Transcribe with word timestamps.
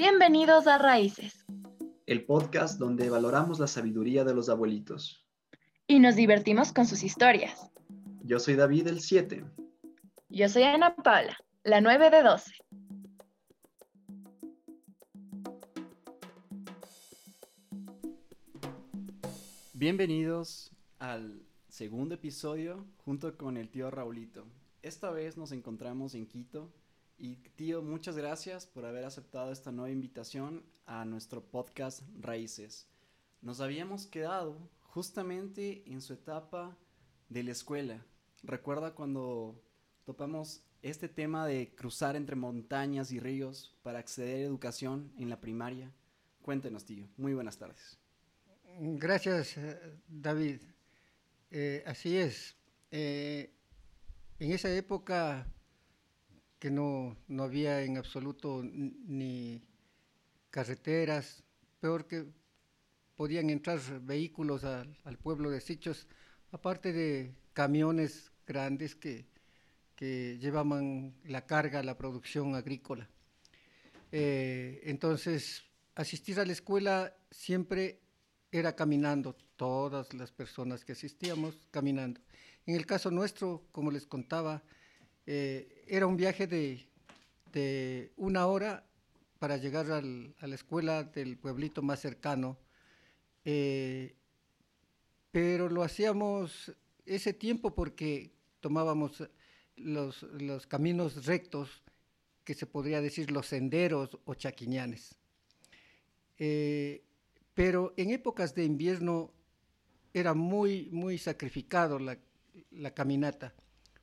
Bienvenidos 0.00 0.66
a 0.66 0.78
Raíces. 0.78 1.44
El 2.06 2.24
podcast 2.24 2.78
donde 2.78 3.10
valoramos 3.10 3.60
la 3.60 3.66
sabiduría 3.66 4.24
de 4.24 4.32
los 4.32 4.48
abuelitos. 4.48 5.28
Y 5.86 5.98
nos 5.98 6.16
divertimos 6.16 6.72
con 6.72 6.86
sus 6.86 7.02
historias. 7.02 7.70
Yo 8.22 8.38
soy 8.38 8.54
David 8.54 8.86
el 8.86 9.00
7. 9.00 9.44
Yo 10.30 10.48
soy 10.48 10.62
Ana 10.62 10.96
Paula, 10.96 11.36
la 11.64 11.82
9 11.82 12.08
de 12.08 12.22
12. 12.22 12.50
Bienvenidos 19.74 20.74
al 20.98 21.42
segundo 21.68 22.14
episodio 22.14 22.86
junto 23.04 23.36
con 23.36 23.58
el 23.58 23.68
tío 23.68 23.90
Raulito. 23.90 24.46
Esta 24.80 25.10
vez 25.10 25.36
nos 25.36 25.52
encontramos 25.52 26.14
en 26.14 26.26
Quito 26.26 26.72
y 27.20 27.36
tío, 27.54 27.82
muchas 27.82 28.16
gracias 28.16 28.66
por 28.66 28.86
haber 28.86 29.04
aceptado 29.04 29.52
esta 29.52 29.70
nueva 29.70 29.90
invitación 29.90 30.64
a 30.86 31.04
nuestro 31.04 31.44
podcast 31.44 32.02
Raíces. 32.18 32.88
Nos 33.42 33.60
habíamos 33.60 34.06
quedado 34.06 34.56
justamente 34.80 35.82
en 35.84 36.00
su 36.00 36.14
etapa 36.14 36.78
de 37.28 37.42
la 37.42 37.52
escuela. 37.52 38.02
Recuerda 38.42 38.94
cuando 38.94 39.62
topamos 40.06 40.64
este 40.80 41.10
tema 41.10 41.46
de 41.46 41.74
cruzar 41.74 42.16
entre 42.16 42.36
montañas 42.36 43.12
y 43.12 43.20
ríos 43.20 43.78
para 43.82 43.98
acceder 43.98 44.36
a 44.36 44.48
educación 44.48 45.12
en 45.18 45.28
la 45.28 45.42
primaria. 45.42 45.92
Cuéntenos, 46.40 46.86
tío. 46.86 47.06
Muy 47.18 47.34
buenas 47.34 47.58
tardes. 47.58 47.98
Gracias, 48.78 49.58
eh, 49.58 49.78
David. 50.08 50.62
Eh, 51.50 51.82
así 51.84 52.16
es. 52.16 52.56
Eh, 52.90 53.52
en 54.38 54.52
esa 54.52 54.74
época 54.74 55.46
que 56.60 56.70
no, 56.70 57.16
no 57.26 57.42
había 57.42 57.82
en 57.82 57.96
absoluto 57.96 58.62
ni 58.62 59.62
carreteras, 60.50 61.42
peor 61.80 62.06
que 62.06 62.26
podían 63.16 63.48
entrar 63.50 63.80
vehículos 64.02 64.62
al 64.64 65.18
pueblo 65.22 65.50
de 65.50 65.60
Sichos, 65.60 66.06
aparte 66.52 66.92
de 66.92 67.34
camiones 67.54 68.30
grandes 68.46 68.94
que, 68.94 69.26
que 69.96 70.38
llevaban 70.38 71.14
la 71.24 71.46
carga, 71.46 71.82
la 71.82 71.96
producción 71.96 72.54
agrícola. 72.54 73.08
entonces, 74.12 75.64
asistir 75.94 76.40
a 76.40 76.44
la 76.44 76.52
escuela 76.52 77.16
siempre 77.30 78.00
era 78.52 78.76
caminando, 78.76 79.34
todas 79.56 80.12
las 80.12 80.30
personas 80.30 80.84
que 80.84 80.92
asistíamos 80.92 81.54
caminando. 81.70 82.20
En 82.66 82.74
el 82.74 82.84
caso 82.84 83.10
nuestro, 83.10 83.66
como 83.72 83.90
les 83.90 84.06
contaba, 84.06 84.62
eh, 85.32 85.84
era 85.86 86.08
un 86.08 86.16
viaje 86.16 86.48
de, 86.48 86.84
de, 87.52 88.10
una 88.16 88.46
hora 88.46 88.84
para 89.38 89.58
llegar 89.58 89.90
a 89.92 90.00
la 90.02 90.54
escuela 90.54 91.04
del 91.04 91.38
pueblito 91.38 91.82
más 91.82 92.00
cercano, 92.00 92.58
eh, 93.44 94.16
pero 95.30 95.68
lo 95.68 95.84
hacíamos 95.84 96.72
ese 97.06 97.32
tiempo 97.32 97.74
porque 97.76 98.32
tomábamos 98.58 99.22
los, 99.76 100.24
los 100.24 100.66
caminos 100.66 101.26
rectos, 101.26 101.82
que 102.42 102.54
se 102.54 102.66
podría 102.66 103.00
decir 103.00 103.30
los 103.30 103.46
senderos 103.46 104.18
o 104.24 104.34
chaquiñanes. 104.34 105.14
Eh, 106.38 107.04
pero 107.54 107.94
en 107.96 108.10
épocas 108.10 108.54
de 108.56 108.64
invierno 108.64 109.32
era 110.12 110.34
muy, 110.34 110.88
muy 110.90 111.18
sacrificado 111.18 112.00
la, 112.00 112.18
caminata, 112.94 113.54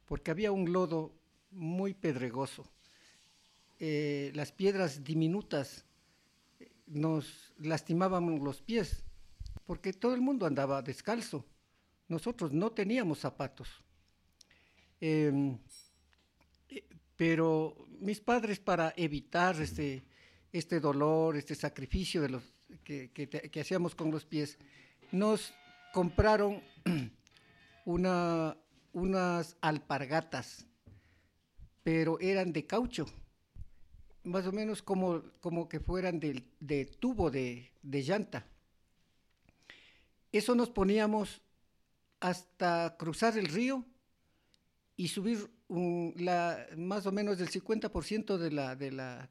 porque 0.05 0.31
había 0.31 0.51
un 0.53 0.71
lodo 0.71 1.16
muy 1.57 1.93
pedregoso. 1.93 2.65
Eh, 3.79 4.31
las 4.33 4.51
piedras 4.51 5.03
diminutas 5.03 5.85
nos 6.87 7.53
lastimaban 7.57 8.43
los 8.43 8.61
pies, 8.61 9.03
porque 9.65 9.93
todo 9.93 10.15
el 10.15 10.21
mundo 10.21 10.45
andaba 10.45 10.81
descalzo. 10.81 11.45
Nosotros 12.07 12.53
no 12.53 12.71
teníamos 12.71 13.19
zapatos. 13.19 13.67
Em, 15.01 15.57
pero 17.15 17.87
mis 17.99 18.19
padres, 18.21 18.59
para 18.59 18.93
evitar 18.95 19.59
este, 19.61 20.03
este 20.51 20.79
dolor, 20.79 21.35
este 21.35 21.55
sacrificio 21.55 22.21
de 22.21 22.29
los, 22.29 22.43
que, 22.83 23.59
hacíamos 23.59 23.95
con 23.95 24.11
los 24.11 24.25
pies, 24.25 24.57
nos 25.11 25.53
compraron 25.93 26.61
una, 27.85 28.57
unas 28.93 29.57
alpargatas, 29.61 30.65
pero 31.87 32.19
eran 32.19 32.51
de 32.51 32.67
caucho, 32.67 33.05
más 34.25 34.45
o 34.45 34.51
menos 34.51 34.81
como, 34.81 35.23
como 35.39 35.69
que 35.69 35.79
fueran 35.79 36.19
de, 36.19 36.85
tubo 36.99 37.31
de, 37.31 37.71
llanta. 37.81 38.45
Eso 40.29 40.53
nos 40.53 40.69
poníamos 40.69 41.41
hasta 42.19 42.97
cruzar 42.99 43.37
el 43.37 43.45
río 43.45 43.85
y 44.97 45.07
subir 45.07 45.49
la, 45.69 46.67
más 46.75 47.05
o 47.05 47.13
menos 47.13 47.37
del 47.37 47.49
50% 47.49 48.35
de 48.35 48.51
la, 48.51 48.75
de, 48.75 48.91
la, 48.91 49.29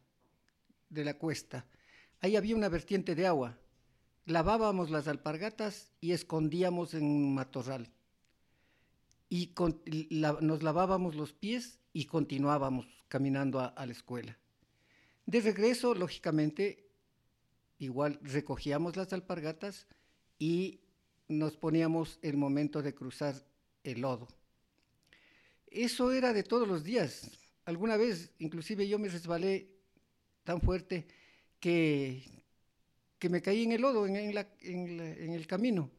de 0.88 1.04
la 1.04 1.12
cuesta 1.12 1.66
ahí 2.22 2.36
había 2.36 2.56
una 2.56 2.70
vertiente 2.70 3.14
de 3.14 3.26
agua. 3.26 3.58
Lavábamos 4.24 4.88
las 4.88 5.08
alpargatas 5.08 5.92
y 6.00 6.12
escondíamos 6.12 6.94
en 6.94 7.04
un 7.04 7.34
matorral. 7.34 7.90
Y 9.28 9.52
nos 10.40 10.62
lavábamos 10.62 11.16
los 11.16 11.34
pies 11.34 11.80
y 11.96 12.04
continuábamos 12.04 12.86
caminando 13.08 13.58
a, 13.58 13.86
la 13.86 13.90
escuela. 13.90 14.36
De 15.24 15.40
regreso, 15.40 15.94
lógicamente, 15.94 16.90
igual 17.78 18.20
recogíamos 18.20 18.96
las 18.96 19.14
alpargatas 19.14 19.86
y 20.38 20.80
nos 21.26 21.56
poníamos 21.56 22.18
el 22.20 22.36
momento 22.36 22.82
de 22.82 22.94
cruzar 22.94 23.34
el 23.82 24.02
lodo. 24.02 24.28
Eso 25.68 26.12
era 26.12 26.34
de 26.34 26.42
todos 26.42 26.68
los 26.68 26.84
días. 26.84 27.30
Alguna 27.64 27.96
vez, 27.96 28.30
inclusive 28.40 28.86
yo 28.86 28.98
me 28.98 29.08
resbalé 29.08 29.66
tan 30.44 30.60
fuerte 30.60 31.06
que, 31.58 32.22
que 33.18 33.30
me 33.30 33.40
caí 33.40 33.62
en 33.62 33.72
el 33.72 33.80
lodo, 33.80 34.06
en, 34.06 34.16
en, 34.16 35.32
el 35.32 35.46
camino. 35.46 35.90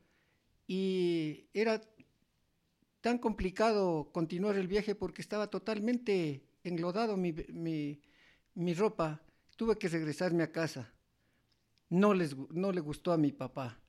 Y 0.68 1.46
era 1.56 1.82
tan 3.02 3.18
complicado 3.18 4.12
continuar 4.12 4.56
el 4.58 4.68
viaje 4.68 4.96
porque 4.96 5.22
estaba 5.22 5.50
totalmente 5.50 6.44
enlodado 6.64 7.18
mi, 7.18 7.34
mi, 7.50 8.02
mi, 8.56 8.74
ropa. 8.74 9.22
Tuve 9.56 9.78
que 9.78 9.90
regresarme 9.90 10.44
a 10.44 10.52
casa. 10.52 10.94
No, 11.90 12.14
les, 12.14 12.36
no 12.50 12.72
le 12.72 12.82
gustó 12.82 13.12
a 13.12 13.18
mi 13.18 13.32
papá. 13.32 13.80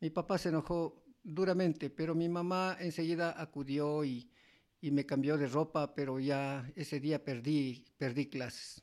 Mi 0.00 0.10
papá 0.10 0.38
se 0.38 0.48
enojó 0.48 1.04
duramente, 1.22 1.88
pero 1.90 2.14
mi 2.14 2.28
mamá 2.28 2.76
enseguida 2.80 3.40
acudió 3.40 4.04
y, 4.04 4.30
y 4.80 4.90
me 4.90 5.06
cambió 5.06 5.38
de 5.38 5.46
ropa, 5.46 5.94
pero 5.94 6.20
ya 6.20 6.70
ese 6.76 7.00
día 7.00 7.24
perdí, 7.24 7.84
perdí 7.96 8.26
clases. 8.26 8.82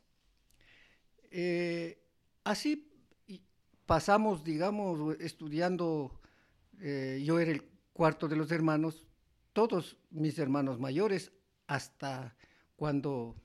Eh, 1.29 2.03
así 2.43 2.87
pasamos, 3.85 4.43
digamos, 4.43 5.15
estudiando, 5.19 6.21
eh, 6.79 7.21
yo 7.23 7.39
era 7.39 7.51
el 7.51 7.63
cuarto 7.93 8.27
de 8.27 8.35
los 8.35 8.51
hermanos, 8.51 9.05
todos 9.53 9.97
mis 10.09 10.37
hermanos 10.39 10.79
mayores, 10.79 11.31
hasta 11.67 12.35
cuando 12.75 13.35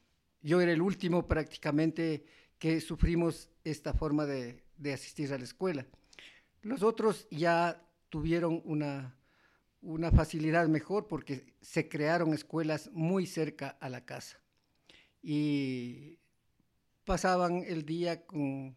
yo 0.43 0.61
era 0.61 0.73
el 0.73 0.81
último 0.81 1.27
prácticamente 1.27 2.25
que 2.59 2.81
sufrimos 2.81 3.51
esta 3.65 3.93
forma 3.93 4.27
de, 4.27 4.63
asistir 4.93 5.33
a 5.33 5.39
la 5.39 5.45
escuela. 5.45 5.87
Los 6.63 6.83
otros 6.83 7.27
ya 7.31 7.83
tuvieron 8.09 8.63
una, 8.65 9.17
facilidad 10.13 10.69
mejor 10.69 11.07
porque 11.07 11.55
se 11.61 11.89
crearon 11.89 12.33
escuelas 12.35 12.91
muy 12.93 13.27
cerca 13.27 13.77
a 13.81 13.89
la 13.89 14.05
casa 14.05 14.41
y 15.23 16.19
pasaban 17.05 17.65
el 17.67 17.85
día 17.85 18.27
con 18.27 18.77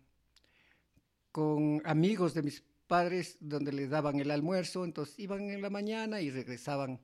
con 1.31 1.81
amigos 1.85 2.33
de 2.33 2.43
mis 2.43 2.63
padres 2.87 3.37
donde 3.39 3.71
les 3.71 3.89
daban 3.89 4.19
el 4.19 4.31
almuerzo, 4.31 4.83
entonces 4.83 5.17
iban 5.19 5.49
en 5.49 5.61
la 5.61 5.69
mañana 5.69 6.21
y 6.21 6.31
regresaban 6.31 6.99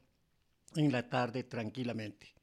en 0.76 0.92
la 0.92 1.10
tarde 1.10 1.44
tranquilamente. 1.44 2.34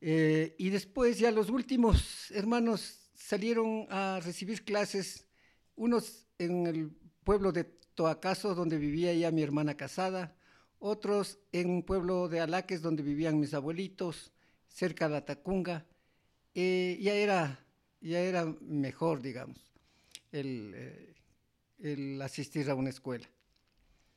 Eh, 0.00 0.54
y 0.58 0.70
después 0.70 1.18
ya 1.18 1.30
los 1.30 1.50
últimos 1.50 2.30
hermanos 2.30 3.10
salieron 3.14 3.86
a 3.90 4.20
recibir 4.22 4.64
clases, 4.64 5.26
unos 5.74 6.26
en 6.38 6.66
el 6.66 6.90
pueblo 7.24 7.52
de 7.52 7.64
Toacaso, 7.64 8.54
donde 8.54 8.78
vivía 8.78 9.12
ya 9.12 9.30
mi 9.30 9.42
hermana 9.42 9.76
casada, 9.76 10.36
otros 10.78 11.38
en 11.52 11.70
un 11.70 11.82
pueblo 11.82 12.28
de 12.28 12.40
Alaques, 12.40 12.80
donde 12.80 13.02
vivían 13.02 13.40
mis 13.40 13.54
abuelitos, 13.54 14.32
cerca 14.68 15.08
de 15.08 15.16
Atacunga. 15.16 15.86
Eh, 16.54 16.98
ya, 17.00 17.14
era, 17.14 17.64
ya 18.00 18.20
era 18.20 18.44
mejor, 18.60 19.20
digamos. 19.20 19.58
Eh, 20.32 21.14
el, 21.78 22.20
asistir 22.22 22.70
a 22.70 22.74
una 22.74 22.90
escuela. 22.90 23.28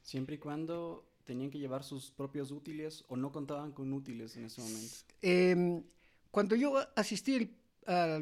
Siempre 0.03 0.35
y 0.35 0.39
cuando 0.39 1.10
tenían 1.31 1.49
que 1.49 1.59
llevar 1.59 1.85
sus 1.85 2.11
propios 2.11 2.51
útiles 2.51 3.05
o 3.07 3.15
no 3.15 3.31
contaban 3.31 3.71
con 3.71 3.93
útiles 3.93 4.35
en 4.35 4.45
ese 4.45 4.59
momento. 4.59 4.95
Em, 5.21 5.81
cuando 6.29 6.57
yo 6.57 6.75
asistí 6.95 7.55
a 7.87 8.21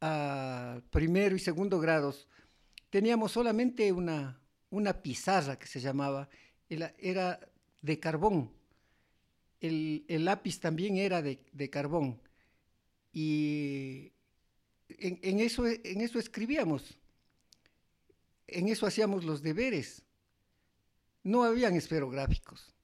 a 0.00 0.80
primero 0.90 1.36
y 1.36 1.38
segundo 1.38 1.78
grados, 1.78 2.26
teníamos 2.88 3.32
solamente 3.32 3.92
una, 3.92 4.40
una 4.70 5.02
pizarra 5.02 5.58
que 5.58 5.66
se 5.66 5.80
llamaba, 5.80 6.28
era 6.68 7.40
de 7.82 8.00
carbón. 8.00 8.50
El, 9.60 10.04
lápiz 10.08 10.58
también 10.58 10.96
era 10.96 11.20
de, 11.20 11.70
carbón. 11.70 12.20
Y 13.12 14.12
en, 14.88 15.40
eso, 15.40 15.66
en 15.66 16.00
eso 16.00 16.18
escribíamos, 16.18 16.98
en 18.46 18.68
eso 18.68 18.86
hacíamos 18.86 19.24
los 19.24 19.42
deberes. 19.42 20.02
No 21.22 21.44
habían 21.44 21.76
esferográficos. 21.76 22.74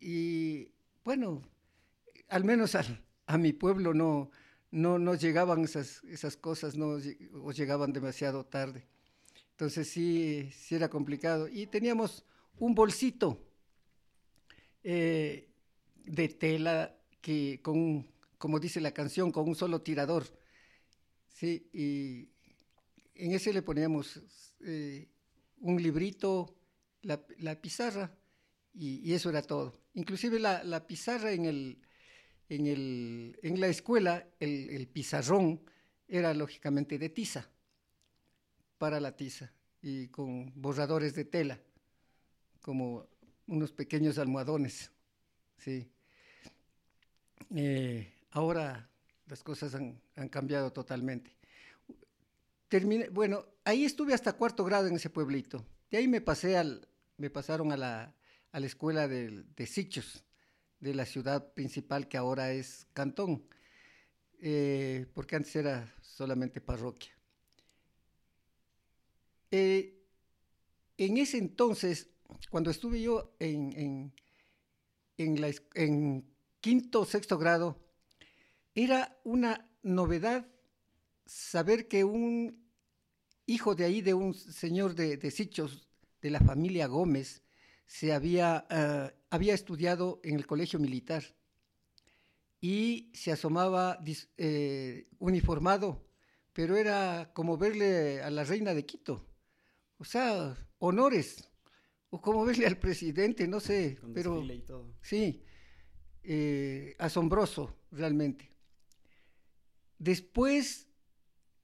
Y, 0.00 0.68
bueno, 1.04 1.42
al 2.28 2.44
menos 2.44 2.76
a 3.26 3.38
mi 3.38 3.52
pueblo 3.52 3.94
no, 3.94 4.30
no, 4.70 4.98
no 4.98 5.14
llegaban 5.14 5.64
esas, 5.64 6.02
esas 6.04 6.36
cosas, 6.36 6.76
no, 6.76 6.98
o 7.42 7.52
llegaban 7.52 7.92
demasiado 7.92 8.44
tarde. 8.44 8.86
Entonces 9.52 9.88
sí, 9.88 10.50
sí 10.52 10.74
era 10.74 10.88
complicado. 10.88 11.48
Y 11.48 11.66
teníamos 11.66 12.24
un 12.58 12.74
bolsito 12.74 13.42
eh, 14.82 15.48
de 16.04 16.28
tela 16.28 16.94
que 17.20 17.60
con, 17.62 18.06
como 18.38 18.60
dice 18.60 18.80
la 18.80 18.92
canción, 18.92 19.30
con 19.30 19.48
un 19.48 19.54
solo 19.54 19.80
tirador. 19.80 20.24
Sí, 21.28 21.68
y 21.72 22.28
en 23.14 23.32
ese 23.32 23.52
le 23.52 23.62
poníamos 23.62 24.22
eh, 24.60 25.08
un 25.60 25.82
librito, 25.82 26.55
la, 27.06 27.60
pizarra, 27.60 28.10
y, 28.74 29.12
eso 29.12 29.30
era 29.30 29.42
todo. 29.42 29.72
Inclusive 29.94 30.38
la 30.38 30.86
pizarra 30.86 31.32
en 31.32 31.46
el, 31.46 31.78
en, 32.48 32.66
el, 32.66 33.38
en 33.42 33.60
la 33.60 33.68
escuela 33.68 34.26
el, 34.38 34.86
pizarrón 34.88 35.60
era 36.08 36.32
lógicamente 36.34 36.98
de 36.98 37.08
tiza, 37.08 37.48
para 38.78 39.00
la 39.00 39.16
tiza, 39.16 39.52
y 39.82 40.08
con 40.08 40.52
borradores 40.54 41.14
de 41.14 41.24
tela, 41.24 41.58
como 42.60 43.06
unos 43.48 43.72
pequeños 43.72 44.18
almohadones. 44.18 44.90
¿sí? 45.58 45.88
Eh, 47.54 48.12
ahora 48.30 48.88
las 49.26 49.42
cosas 49.42 49.74
han, 49.74 50.00
cambiado 50.30 50.72
totalmente. 50.72 51.34
Terminé, 52.68 53.08
bueno, 53.08 53.44
ahí 53.64 53.84
estuve 53.84 54.14
hasta 54.14 54.34
cuarto 54.34 54.64
grado 54.64 54.86
en 54.86 54.96
ese 54.96 55.10
pueblito. 55.10 55.64
De 55.90 55.98
ahí 55.98 56.08
me 56.08 56.20
pasé 56.20 56.56
al, 56.56 56.86
me 57.16 57.30
pasaron 57.30 57.72
a 57.72 57.76
la, 57.76 58.14
a 58.52 58.60
la 58.60 58.66
escuela 58.66 59.08
de, 59.08 59.44
de 59.56 59.66
Sichos, 59.66 60.24
de 60.80 60.94
la 60.94 61.06
ciudad 61.06 61.52
principal 61.54 62.08
que 62.08 62.16
ahora 62.16 62.52
es 62.52 62.86
Cantón, 62.92 63.46
eh, 64.40 65.06
porque 65.14 65.36
antes 65.36 65.56
era 65.56 65.94
solamente 66.02 66.60
parroquia. 66.60 67.12
Eh, 69.50 70.02
en 70.98 71.16
ese 71.18 71.38
entonces, 71.38 72.08
cuando 72.50 72.70
estuve 72.70 73.00
yo 73.00 73.34
en, 73.38 74.12
en, 75.16 76.24
quinto 76.60 77.00
o 77.00 77.04
sexto 77.04 77.38
grado, 77.38 77.78
era 78.74 79.18
una 79.24 79.70
novedad 79.82 80.46
saber 81.24 81.88
que 81.88 82.04
un 82.04 82.66
hijo 83.46 83.74
de 83.74 83.84
ahí, 83.84 84.00
de 84.00 84.14
un 84.14 84.34
señor 84.34 84.94
de, 84.94 85.16
de 85.16 85.30
Sichos, 85.30 85.85
de 86.26 86.32
la 86.32 86.40
familia 86.40 86.88
Gómez, 86.88 87.44
se 87.86 88.12
había, 88.12 88.66
eh, 88.68 89.14
había 89.30 89.54
estudiado 89.54 90.20
en 90.24 90.34
el 90.34 90.44
colegio 90.44 90.80
militar 90.80 91.22
y 92.60 93.12
se 93.14 93.30
asomaba 93.30 94.02
eh, 94.36 95.06
uniformado, 95.20 96.04
pero 96.52 96.76
era 96.76 97.30
como 97.32 97.56
verle 97.56 98.22
a 98.22 98.30
la 98.30 98.42
reina 98.42 98.74
de 98.74 98.84
Quito, 98.84 99.24
o 99.98 100.04
sea, 100.04 100.56
honores, 100.80 101.48
o 102.10 102.20
como 102.20 102.44
verle 102.44 102.66
al 102.66 102.78
presidente, 102.78 103.46
no 103.46 103.60
sé, 103.60 103.96
pero 104.12 104.42
sí, 105.02 105.44
eh, 106.24 106.96
asombroso 106.98 107.72
realmente. 107.92 108.50
Después 109.96 110.88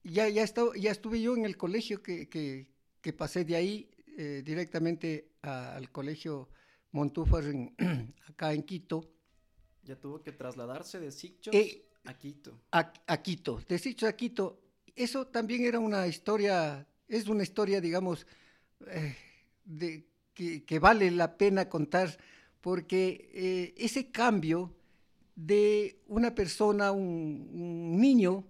ya, 0.04 0.28
ya, 0.28 0.44
ya 0.44 0.90
estuve 0.92 1.20
yo 1.20 1.36
en 1.36 1.46
el 1.46 1.56
colegio 1.56 2.00
que, 2.00 2.28
que 3.02 3.12
pasé 3.12 3.44
de 3.44 3.56
ahí 3.56 3.90
directamente 4.16 5.32
al 5.42 5.90
colegio 5.90 6.48
Montúfar 6.92 7.44
acá 8.28 8.52
en 8.52 8.62
Quito. 8.62 9.10
Ya 9.82 9.96
tuvo 9.96 10.22
que 10.22 10.32
trasladarse 10.32 11.00
de 11.00 11.10
Sichos 11.10 11.54
eh, 11.54 11.88
a 12.04 12.14
Quito. 12.16 12.60
A, 12.70 13.22
Quito, 13.22 13.60
de 13.68 13.78
Sichos 13.78 14.08
a 14.08 14.14
Quito. 14.14 14.60
Eso 14.94 15.26
también 15.26 15.64
era 15.64 15.78
una 15.78 16.06
historia, 16.06 16.86
es 17.08 17.26
una 17.26 17.42
historia, 17.42 17.80
digamos, 17.80 18.26
eh, 18.86 19.16
de, 19.64 20.06
que, 20.34 20.78
vale 20.78 21.10
la 21.10 21.36
pena 21.36 21.68
contar, 21.68 22.16
porque 22.60 23.30
eh, 23.32 23.74
ese 23.76 24.10
cambio 24.10 24.74
de 25.34 26.02
una 26.06 26.34
persona, 26.34 26.92
un, 26.92 27.98
niño 27.98 28.44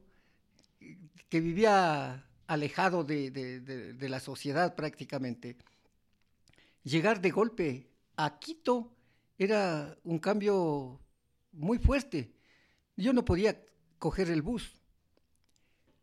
que 1.29 1.41
vivía 1.41 2.27
alejado 2.47 3.05
de 3.05 4.07
la 4.09 4.21
sociedad 4.21 4.75
prácticamente, 4.75 5.57
llegar 6.85 7.21
de 7.21 7.31
golpe 7.31 7.87
a 8.17 8.39
Quito 8.39 8.93
era 9.39 9.97
un 10.05 10.19
cambio 10.19 11.01
muy 11.53 11.79
fuerte. 11.79 12.33
Yo 12.97 13.13
no 13.13 13.25
podía 13.25 13.61
coger 13.99 14.31
el 14.31 14.43
bus. 14.43 14.75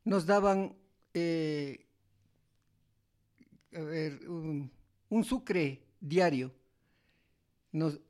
Nos 0.03 0.25
daban 0.25 0.75
eh, 1.13 1.85
un, 3.71 5.23
sucre 5.23 5.81
diario 5.99 6.51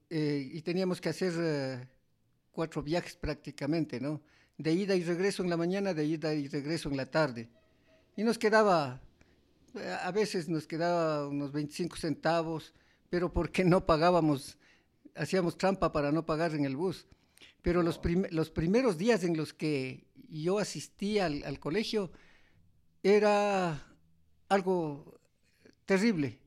eh, 0.10 0.50
y 0.54 0.62
teníamos 0.62 1.02
que 1.02 1.10
hacer 1.10 1.34
eh, 1.38 1.88
cuatro 2.52 2.82
viajes 2.82 3.16
prácticamente, 3.16 4.00
¿no? 4.00 4.22
De 4.58 4.74
ida 4.74 4.96
y 4.96 5.04
regreso 5.04 5.44
en 5.44 5.50
la 5.50 5.58
mañana, 5.58 5.94
de 5.94 6.06
ida 6.06 6.34
y 6.34 6.48
regreso 6.48 6.90
en 6.90 6.98
la 6.98 7.06
tarde. 7.06 7.50
Y 8.20 8.24
nos 8.26 8.38
quedaba 8.38 9.00
a 10.04 10.12
veces 10.12 10.50
nos 10.50 10.68
quedaba 10.68 11.26
unos 11.26 11.54
25 11.54 11.96
centavos, 11.96 12.74
pero 13.10 13.32
porque 13.32 13.64
no 13.64 13.86
pagábamos, 13.86 14.58
hacíamos 15.16 15.58
trampa 15.58 15.94
para 15.94 16.12
no 16.12 16.26
pagar 16.26 16.54
en 16.54 16.66
el 16.66 16.76
bus. 16.76 17.08
Pero 17.62 17.82
los 17.82 17.98
primeros 18.50 18.98
días 18.98 19.24
en 19.24 19.38
los 19.38 19.54
que 19.54 20.06
yo 20.28 20.60
asistía 20.60 21.28
al, 21.28 21.60
colegio 21.62 22.12
era 23.04 23.88
algo 24.50 25.22
terrible, 25.86 26.42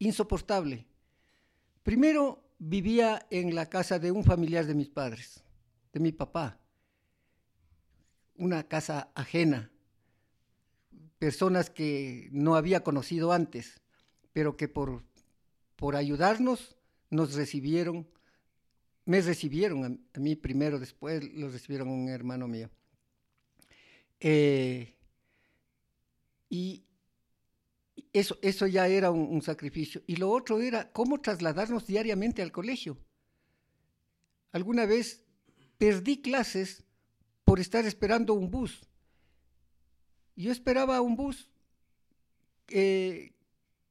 insoportable. 0.00 0.88
Primero 1.84 2.42
vivía 2.58 3.28
en 3.30 3.54
la 3.54 3.68
casa 3.68 4.00
de 4.00 4.10
un 4.10 4.24
familiar 4.24 4.66
de 4.66 4.74
mis 4.74 4.88
padres, 4.88 5.44
de 5.92 6.00
mi 6.00 6.10
papá, 6.10 6.58
una 8.34 8.64
casa 8.64 9.12
ajena 9.14 9.70
personas 11.18 11.70
que 11.70 12.28
no 12.32 12.56
había 12.56 12.82
conocido 12.82 13.32
antes, 13.32 13.80
pero 14.32 14.56
que 14.56 14.68
por, 14.68 15.02
por 15.76 15.96
ayudarnos 15.96 16.76
nos 17.10 17.34
recibieron, 17.34 18.06
me 19.04 19.20
recibieron 19.20 20.00
a, 20.12 20.18
mí 20.18 20.36
primero, 20.36 20.78
después 20.78 21.24
los 21.34 21.52
recibieron 21.52 21.88
un 21.88 22.08
hermano 22.08 22.48
mío. 22.48 22.70
Eh, 24.20 24.94
y 26.48 26.84
eso, 28.12 28.38
eso 28.42 28.66
ya 28.66 28.88
era 28.88 29.10
un, 29.10 29.42
sacrificio. 29.42 30.02
Y 30.06 30.16
lo 30.16 30.30
otro 30.30 30.60
era 30.60 30.90
cómo 30.92 31.20
trasladarnos 31.20 31.86
diariamente 31.86 32.42
al 32.42 32.52
colegio. 32.52 32.98
Alguna 34.52 34.86
vez 34.86 35.22
perdí 35.78 36.22
clases 36.22 36.82
por 37.44 37.60
estar 37.60 37.84
esperando 37.84 38.34
un 38.34 38.50
bus 38.50 38.86
yo 40.36 40.52
esperaba 40.52 41.00
un 41.00 41.16
bus 41.16 41.48
eh, 42.68 43.32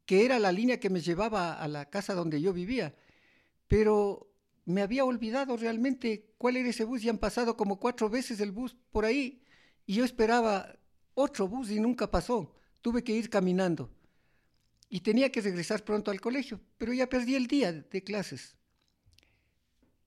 que 0.06 0.26
era 0.26 0.40
la 0.40 0.52
línea 0.52 0.80
que 0.80 0.90
me 0.90 1.02
llevaba 1.02 1.54
a 1.54 1.68
la 1.68 1.90
casa 1.90 2.14
donde 2.14 2.40
yo 2.40 2.54
vivía, 2.54 2.96
pero 3.68 4.30
me 4.66 4.82
había 4.82 5.06
olvidado 5.06 5.58
realmente 5.58 6.34
cuál 6.38 6.58
era 6.58 6.70
ese 6.70 6.84
bus 6.84 7.04
y 7.04 7.10
han 7.10 7.18
pasado 7.18 7.58
como 7.58 7.80
cuatro 7.80 8.10
veces 8.10 8.40
el 8.40 8.52
bus 8.52 8.76
por 8.92 9.06
ahí 9.06 9.42
y 9.86 9.96
yo 9.96 10.06
esperaba 10.06 10.76
otro 11.14 11.48
bus 11.48 11.72
y 11.72 11.80
nunca 11.80 12.10
pasó. 12.10 12.54
Tuve 12.82 13.04
que 13.04 13.14
ir 13.14 13.30
caminando 13.30 13.90
y 14.90 15.00
tenía 15.00 15.32
que 15.32 15.42
regresar 15.42 15.84
pronto 15.84 16.12
al 16.12 16.22
colegio, 16.22 16.60
pero 16.78 16.94
ya 16.94 17.08
perdí 17.08 17.36
el 17.36 17.48
día 17.48 17.74
de 17.74 18.04
clases. 18.04 18.56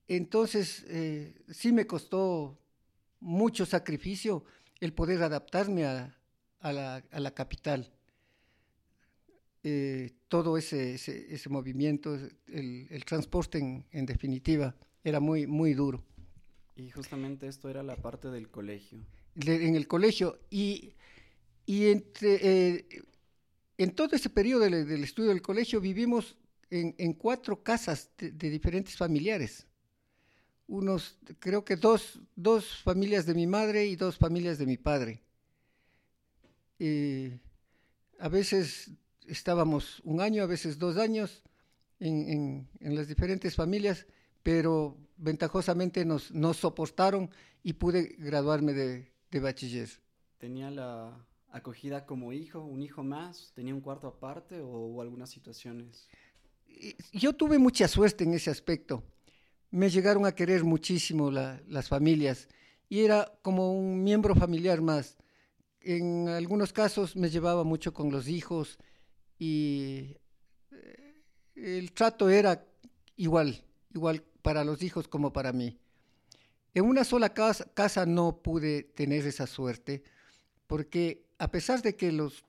Entonces, 0.06 0.84
eh, 0.88 1.34
sí 1.50 1.72
me 1.72 1.86
costó 1.86 2.58
mucho 3.20 3.66
sacrificio 3.66 4.44
el 4.80 4.92
poder 4.92 5.22
adaptarme 5.22 5.84
a, 5.84 6.18
a 6.60 6.72
la, 6.72 7.30
capital. 7.34 7.90
Eh, 9.62 10.12
todo 10.28 10.56
ese, 10.56 10.94
ese, 10.94 11.48
movimiento, 11.48 12.18
el, 12.46 13.04
transporte 13.04 13.84
en, 13.90 14.06
definitiva, 14.06 14.74
era 15.04 15.20
muy, 15.20 15.46
muy 15.46 15.74
duro. 15.74 16.04
Y 16.76 16.90
justamente 16.90 17.48
esto 17.48 17.68
era 17.68 17.82
la 17.82 17.96
parte 17.96 18.28
del 18.28 18.48
colegio. 18.48 19.00
en 19.34 19.74
el 19.74 19.86
colegio. 19.86 20.38
Y, 20.50 20.94
entre, 21.66 22.38
eh, 22.40 22.86
en 23.76 23.94
todo 23.94 24.16
ese 24.16 24.30
periodo 24.30 24.60
del, 24.60 25.04
estudio 25.04 25.30
del 25.30 25.42
colegio 25.42 25.80
vivimos 25.80 26.36
en, 26.70 27.12
cuatro 27.14 27.62
casas 27.62 28.10
de, 28.18 28.50
diferentes 28.50 28.96
familiares. 28.96 29.66
Unos, 30.66 31.16
creo 31.38 31.64
que 31.64 31.76
dos, 31.76 32.20
dos, 32.36 32.82
familias 32.82 33.24
de 33.24 33.34
mi 33.34 33.46
madre 33.46 33.86
y 33.86 33.96
dos 33.96 34.18
familias 34.18 34.58
de 34.58 34.66
mi 34.66 34.76
padre. 34.76 35.22
A 36.80 38.28
veces 38.28 38.90
estábamos 39.26 40.00
un 40.04 40.20
año, 40.20 40.42
a 40.42 40.46
veces 40.46 40.78
dos 40.78 40.96
años 40.96 41.42
en, 42.00 42.68
las 42.80 43.08
diferentes 43.08 43.54
familias, 43.54 44.06
pero 44.42 44.96
ventajosamente 45.16 46.04
nos, 46.04 46.30
nos 46.32 46.58
soportaron 46.58 47.30
y 47.62 47.74
pude 47.74 48.16
graduarme 48.18 48.72
de, 48.72 49.12
de 49.30 49.40
bachiller. 49.40 49.88
¿Tenía 50.38 50.70
la 50.70 51.26
acogida 51.50 52.06
como 52.06 52.32
hijo, 52.32 52.60
un 52.60 52.82
hijo 52.82 53.02
más? 53.02 53.52
¿Tenía 53.54 53.74
un 53.74 53.80
cuarto 53.80 54.06
aparte 54.06 54.60
o 54.60 55.00
algunas 55.00 55.30
situaciones? 55.30 56.08
Yo 57.12 57.32
tuve 57.32 57.58
mucha 57.58 57.88
suerte 57.88 58.24
en 58.24 58.34
ese 58.34 58.50
aspecto. 58.50 59.02
Me 59.70 59.90
llegaron 59.90 60.24
a 60.24 60.34
querer 60.34 60.64
muchísimo 60.64 61.30
las 61.30 61.88
familias 61.88 62.48
y 62.88 63.00
era 63.00 63.32
como 63.42 63.72
un 63.72 64.02
miembro 64.02 64.34
familiar 64.34 64.80
más. 64.80 65.16
En 65.80 66.28
algunos 66.28 66.72
casos 66.72 67.16
me 67.16 67.30
llevaba 67.30 67.64
mucho 67.64 67.92
con 67.94 68.10
los 68.10 68.28
hijos 68.28 68.78
y 69.38 70.16
eh, 70.72 71.22
el 71.54 71.92
trato 71.92 72.28
era 72.28 72.64
igual, 73.16 73.64
igual 73.94 74.22
para 74.42 74.64
los 74.64 74.82
hijos 74.82 75.08
como 75.08 75.32
para 75.32 75.52
mí. 75.52 75.78
En 76.74 76.84
una 76.84 77.04
sola 77.04 77.32
casa, 77.34 78.06
no 78.06 78.42
pude 78.42 78.82
tener 78.82 79.26
esa 79.26 79.46
suerte, 79.46 80.02
porque 80.66 81.24
a 81.38 81.50
pesar 81.50 81.82
de 81.82 81.96
que 81.96 82.12
los, 82.12 82.44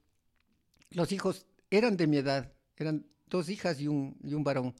los 0.91 1.11
hijos 1.11 1.45
eran 1.71 1.97
de 1.97 2.07
mi 2.07 2.17
edad, 2.17 2.51
eran 2.77 3.05
dos 3.27 3.49
hijas 3.49 3.79
y 3.79 3.87
un, 3.87 4.17
y 4.23 4.33
un 4.33 4.43
varón, 4.43 4.75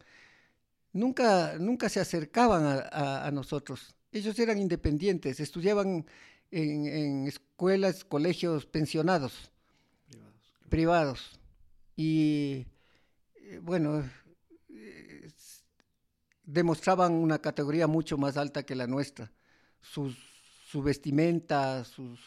nunca, 0.93 1.57
nunca 1.59 1.89
se 1.89 1.99
acercaban 1.99 2.87
a, 2.91 3.29
nosotros. 3.31 3.95
Ellos 4.11 4.37
eran 4.39 4.59
independientes, 4.59 5.39
estudiaban 5.39 6.05
en, 6.51 7.27
escuelas, 7.27 8.03
colegios 8.03 8.65
pensionados, 8.65 9.51
privados. 10.69 11.39
Y 11.95 12.65
eh, 13.35 13.59
bueno, 13.61 14.03
demostraban 16.43 17.13
una 17.13 17.39
categoría 17.39 17.87
mucho 17.87 18.17
más 18.17 18.37
alta 18.37 18.63
que 18.63 18.75
la 18.75 18.87
nuestra. 18.87 19.31
Sus, 19.81 20.17
su 20.65 20.81
vestimenta, 20.81 21.83
sus, 21.83 22.19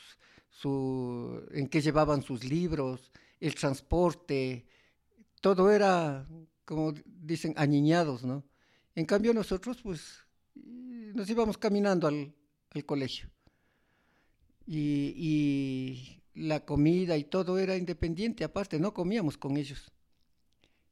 su, 0.48 1.44
en 1.52 1.68
qué 1.68 1.80
llevaban 1.80 2.22
sus 2.22 2.44
libros, 2.44 3.12
el 3.40 3.54
transporte, 3.54 4.66
todo 5.40 5.72
era, 5.72 6.28
como 6.64 6.94
dicen, 7.04 7.52
aniñados, 7.56 8.22
¿no? 8.22 8.44
En 8.94 9.06
cambio 9.06 9.34
nosotros, 9.34 9.78
pues, 9.82 10.18
nos 10.54 11.28
íbamos 11.28 11.58
caminando 11.58 12.06
al, 12.06 12.34
colegio. 12.86 13.28
Y, 14.66 15.14
y, 15.16 16.18
la 16.34 16.64
comida 16.64 17.18
y 17.18 17.24
todo 17.24 17.58
era 17.58 17.76
independiente, 17.76 18.42
aparte, 18.42 18.78
no 18.78 18.94
comíamos 18.94 19.36
con 19.36 19.58
ellos. 19.58 19.92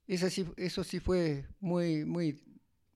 Eso 0.06 0.28
sí, 0.28 0.44
eso 0.56 0.84
sí 0.84 1.00
fue 1.00 1.46
muy, 1.60 2.04
muy 2.04 2.38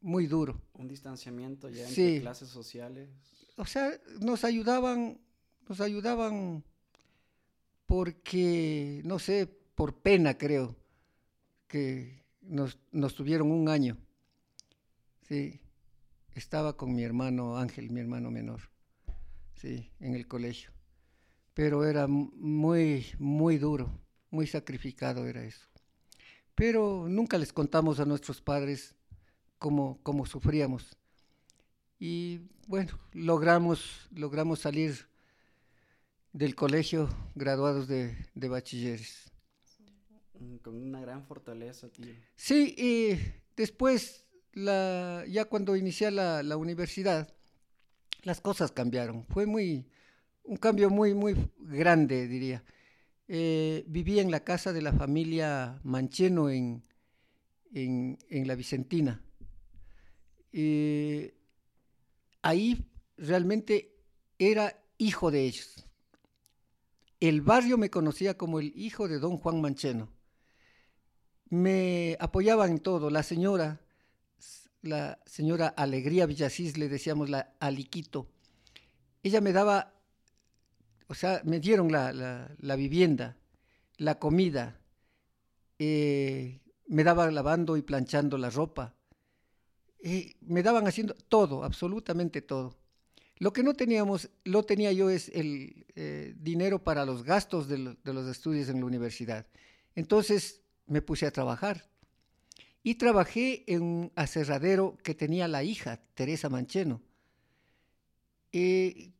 muy 0.04 0.26
duro. 0.26 0.60
Un 0.74 0.86
distanciamiento 0.86 1.70
ya 1.70 1.88
entre 1.88 2.20
clases 2.20 2.50
sociales. 2.50 3.08
O 3.56 3.64
sea, 3.64 3.90
nos 4.20 4.44
ayudaban, 4.44 5.18
nos 5.66 5.80
ayudaban 5.80 6.62
porque, 7.86 9.00
no 9.04 9.18
sé, 9.18 9.46
por 9.74 9.96
pena 9.96 10.36
creo, 10.36 10.76
que 11.66 12.22
nos, 12.42 12.78
nos 12.92 13.14
tuvieron 13.14 13.50
un 13.50 13.68
año. 13.68 13.96
Sí, 15.26 15.58
estaba 16.34 16.76
con 16.76 16.94
mi 16.94 17.02
hermano 17.02 17.56
Ángel, 17.56 17.90
mi 17.90 18.00
hermano 18.00 18.30
menor, 18.30 18.60
sí, 19.64 19.90
en 20.00 20.14
el 20.14 20.28
colegio. 20.28 20.70
Pero 21.54 21.84
era 21.84 22.06
muy, 22.06 23.06
muy 23.18 23.56
duro, 23.56 23.90
muy 24.30 24.46
sacrificado 24.46 25.26
era 25.26 25.42
eso. 25.42 25.66
Pero 26.54 27.06
nunca 27.08 27.38
les 27.38 27.52
contamos 27.52 27.98
a 27.98 28.04
nuestros 28.04 28.40
padres 28.40 28.94
cómo, 29.58 30.26
sufríamos. 30.26 30.96
Y 31.98 32.40
bueno, 32.66 32.98
logramos, 33.12 34.08
logramos 34.14 34.60
salir 34.60 35.06
del 36.32 36.54
colegio 36.54 37.08
graduados 37.34 37.88
de, 37.88 38.16
bachilleres. 38.34 39.30
Mm, 40.38 40.56
con 40.56 40.76
una 40.76 41.00
gran 41.00 41.24
fortaleza, 41.24 41.88
tío. 41.88 42.12
Sí, 42.36 42.74
y 42.76 43.18
después, 43.56 44.26
la, 44.52 45.24
ya 45.26 45.46
cuando 45.46 45.76
inicié 45.76 46.10
la, 46.10 46.42
la 46.42 46.56
universidad, 46.56 47.34
las 48.24 48.40
cosas 48.40 48.72
cambiaron. 48.72 49.24
Fue 49.26 49.46
muy, 49.46 49.86
un 50.42 50.56
cambio 50.56 50.90
muy, 50.90 51.14
muy 51.14 51.50
grande, 51.58 52.26
diría. 52.26 52.64
Eh, 53.28 53.84
viví 53.86 54.18
en 54.18 54.30
la 54.30 54.44
casa 54.44 54.72
de 54.72 54.82
la 54.82 54.92
familia 54.92 55.80
Mancheno 55.82 56.50
en, 56.50 56.82
en, 57.72 58.18
en 58.28 58.46
La 58.46 58.54
Vicentina. 58.54 59.22
Eh, 60.52 61.34
ahí 62.42 62.84
realmente 63.16 63.96
era 64.38 64.78
hijo 64.98 65.30
de 65.30 65.44
ellos. 65.44 65.86
El 67.20 67.40
barrio 67.40 67.78
me 67.78 67.90
conocía 67.90 68.36
como 68.36 68.60
el 68.60 68.72
hijo 68.76 69.08
de 69.08 69.18
don 69.18 69.38
Juan 69.38 69.60
Mancheno. 69.60 70.12
Me 71.48 72.16
apoyaban 72.20 72.70
en 72.70 72.78
todo. 72.80 73.10
La 73.10 73.22
señora, 73.22 73.80
la 74.84 75.18
señora 75.26 75.68
Alegría 75.68 76.26
Villasís, 76.26 76.78
le 76.78 76.88
decíamos 76.88 77.30
la 77.30 77.54
Aliquito, 77.60 78.28
ella 79.22 79.40
me 79.40 79.52
daba, 79.52 79.94
o 81.08 81.14
sea, 81.14 81.40
me 81.44 81.60
dieron 81.60 81.90
la, 81.90 82.76
vivienda, 82.76 83.36
la 83.96 84.18
comida, 84.18 84.78
eh, 85.78 86.60
me 86.86 87.04
daba 87.04 87.30
lavando 87.30 87.76
y 87.76 87.82
planchando 87.82 88.38
la 88.38 88.50
ropa 88.50 88.94
me 90.40 90.62
daban 90.62 90.86
haciendo 90.86 91.14
todo, 91.14 91.64
absolutamente 91.64 92.42
todo. 92.42 92.76
Lo 93.38 93.52
que 93.52 93.62
no 93.62 93.74
teníamos, 93.74 94.30
lo 94.44 94.62
tenía 94.64 94.92
yo 94.92 95.10
es 95.10 95.28
el 95.30 95.86
eh, 95.96 96.34
dinero 96.36 96.84
para 96.84 97.04
los 97.04 97.24
gastos 97.24 97.68
de, 97.68 97.78
los 97.78 98.28
estudios 98.28 98.68
en 98.68 98.80
la 98.80 98.86
universidad. 98.86 99.46
Entonces 99.94 100.62
me 100.86 101.02
puse 101.02 101.26
a 101.26 101.30
trabajar. 101.30 101.88
Y 102.84 102.94
trabajé 102.94 103.64
en 103.66 103.82
un 103.82 104.12
aserradero 104.14 104.96
que 105.02 105.16
tenía 105.16 105.48
la 105.48 105.64
hija, 105.64 106.00
Teresa 106.14 106.48
Mancheno. 106.48 107.02
Eh, 108.52 109.10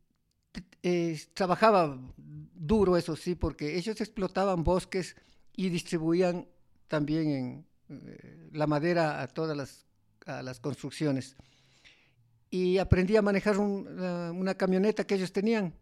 trabajaba 1.33 1.99
duro, 2.17 2.97
eso 2.97 3.17
sí, 3.17 3.35
porque 3.35 3.77
ellos 3.77 4.01
explotaban 4.01 4.63
bosques 4.63 5.17
y 5.57 5.71
distribuían 5.71 6.47
también 6.87 7.31
en, 7.31 7.67
eh, 7.89 8.51
la 8.53 8.69
madera 8.69 9.21
a 9.23 9.27
todas 9.27 9.57
las 9.57 9.85
a 10.27 10.43
las 10.43 10.61
construcciones. 10.61 11.37
Y 12.51 12.79
aprendí 12.79 13.17
a 13.17 13.23
manejar 13.23 13.59
una 13.59 14.55
camioneta 14.55 15.07
que 15.07 15.17
ellos 15.17 15.33
tenían. 15.33 15.75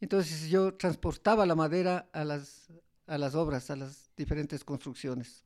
Entonces 0.00 0.48
yo 0.50 0.74
transportaba 0.74 1.46
la 1.46 1.54
madera 1.54 2.08
a 2.12 2.24
las, 2.24 2.68
a 3.06 3.16
las 3.16 3.34
obras, 3.34 3.70
a 3.70 3.76
las 3.76 4.10
diferentes 4.16 4.64
construcciones. 4.64 5.45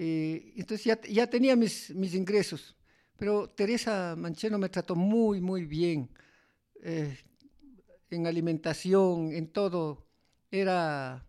Entonces 0.00 0.84
ya, 0.84 1.00
ya 1.02 1.26
tenía 1.26 1.56
mis, 1.56 1.94
mis, 1.94 2.14
ingresos, 2.14 2.76
pero 3.16 3.48
Teresa 3.48 4.14
Mancheno 4.16 4.56
me 4.58 4.68
trató 4.68 4.94
muy, 4.94 5.40
muy 5.40 5.64
bien. 5.64 6.08
Eh, 6.82 7.18
en 8.10 8.26
alimentación, 8.26 9.32
en 9.32 9.48
todo. 9.48 10.06
Era, 10.50 11.26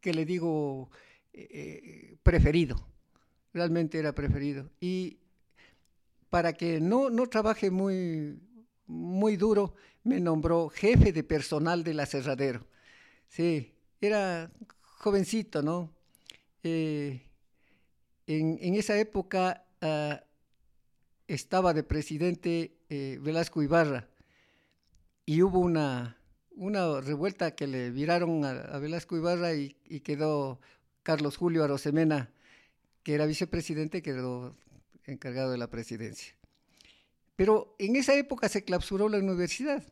que 0.00 0.12
le 0.12 0.26
digo, 0.26 0.90
eh, 1.32 1.48
eh, 1.52 2.16
preferido 2.22 2.92
realmente 3.52 3.98
era 3.98 4.14
preferido. 4.14 4.70
Y 4.80 5.18
para 6.30 6.52
que 6.52 6.80
no, 6.80 7.10
no 7.10 7.26
trabaje 7.28 7.70
muy, 7.70 8.38
muy 8.86 9.36
duro, 9.36 9.74
me 10.04 10.20
nombró 10.20 10.68
jefe 10.68 11.12
de 11.12 11.22
personal 11.22 11.84
del 11.84 12.00
aserradero. 12.00 12.66
Sí, 13.28 13.72
era 14.00 14.50
jovencito, 14.80 15.62
¿no? 15.62 15.90
Eh, 16.64 17.22
en, 18.26 18.74
esa 18.74 18.98
época 18.98 19.64
ah, 19.80 20.22
estaba 21.26 21.74
de 21.74 21.82
presidente 21.82 22.76
eh, 22.88 23.18
Velasco 23.20 23.62
Ibarra 23.62 24.08
y 25.26 25.42
hubo 25.42 25.58
una, 25.58 26.18
una 26.56 27.00
revuelta 27.00 27.54
que 27.54 27.66
le 27.66 27.90
viraron 27.90 28.44
a, 28.44 28.78
Velasco 28.78 29.16
Ibarra 29.16 29.54
y, 29.54 29.70
quedó 30.04 30.60
Carlos 31.02 31.36
Julio 31.36 31.64
Arosemena 31.64 32.30
que 33.02 33.14
era 33.14 33.26
vicepresidente, 33.26 34.02
quedó 34.02 34.54
encargado 35.06 35.50
de 35.50 35.58
la 35.58 35.68
presidencia. 35.68 36.34
Pero 37.34 37.74
en 37.78 37.96
esa 37.96 38.14
época 38.14 38.48
se 38.48 38.62
clausuró 38.62 39.08
la 39.08 39.18
universidad. 39.18 39.82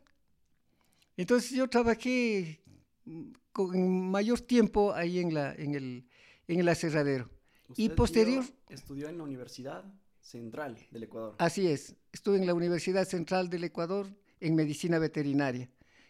Entonces 1.17 1.51
yo 1.51 1.67
trabajé 1.67 2.61
mm, 3.03 3.31
con 3.51 4.09
mayor 4.11 4.39
tiempo 4.39 4.93
ahí 4.93 5.19
en, 5.19 5.33
la, 5.33 5.53
en, 5.53 5.75
el, 5.75 6.05
en 6.53 6.59
el 6.59 6.69
aserradero. 6.69 7.29
Y 7.77 7.89
posterior, 7.89 8.43
estudió 8.69 9.07
en 9.09 9.17
la 9.17 9.23
Universidad 9.23 9.85
Central 10.19 10.77
del 10.91 11.03
Ecuador. 11.03 11.35
así 11.39 11.67
es, 11.67 11.95
estuve 12.11 12.37
en 12.37 12.45
la 12.45 12.53
Universidad 12.53 13.07
Central 13.07 13.49
del 13.49 13.63
Ecuador 13.63 14.07
en 14.39 14.55
medicina 14.55 14.99
veterinaria. 14.99 15.69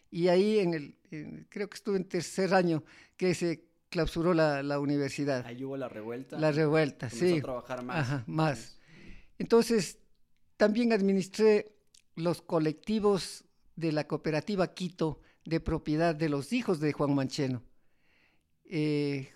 Y 0.10 0.28
ahí, 0.28 0.60
en 0.60 0.74
el, 0.74 0.96
en- 1.12 1.48
creo 1.50 1.70
que 1.70 1.76
estuve 1.76 1.98
en 1.98 2.06
tercer 2.06 2.54
año 2.54 2.84
que 3.16 3.34
se 3.36 3.64
clausuró 3.90 4.34
la, 4.34 4.64
la 4.64 4.80
universidad. 4.80 5.46
Ahí 5.46 5.64
hubo 5.64 5.78
la 5.78 5.88
revuelta. 5.88 6.40
La 6.40 6.52
revuelta, 6.52 7.10
comenzó 7.10 7.34
sí. 7.34 7.40
a 7.40 7.42
trabajar 7.44 7.84
más. 7.84 7.98
Ajá, 7.98 8.24
más. 8.28 8.80
Entonces, 9.38 10.00
también 10.58 10.92
administré 10.94 11.76
los 12.16 12.42
colectivos 12.42 13.44
de 13.76 13.92
la 13.92 14.08
cooperativa 14.08 14.74
Quito 14.74 15.20
de 15.46 15.60
propiedad 15.60 16.14
de 16.16 16.30
los 16.30 16.52
hijos 16.54 16.80
de 16.80 16.92
Juan 16.94 17.16
Mancheno, 17.16 17.64
eh, 18.66 19.30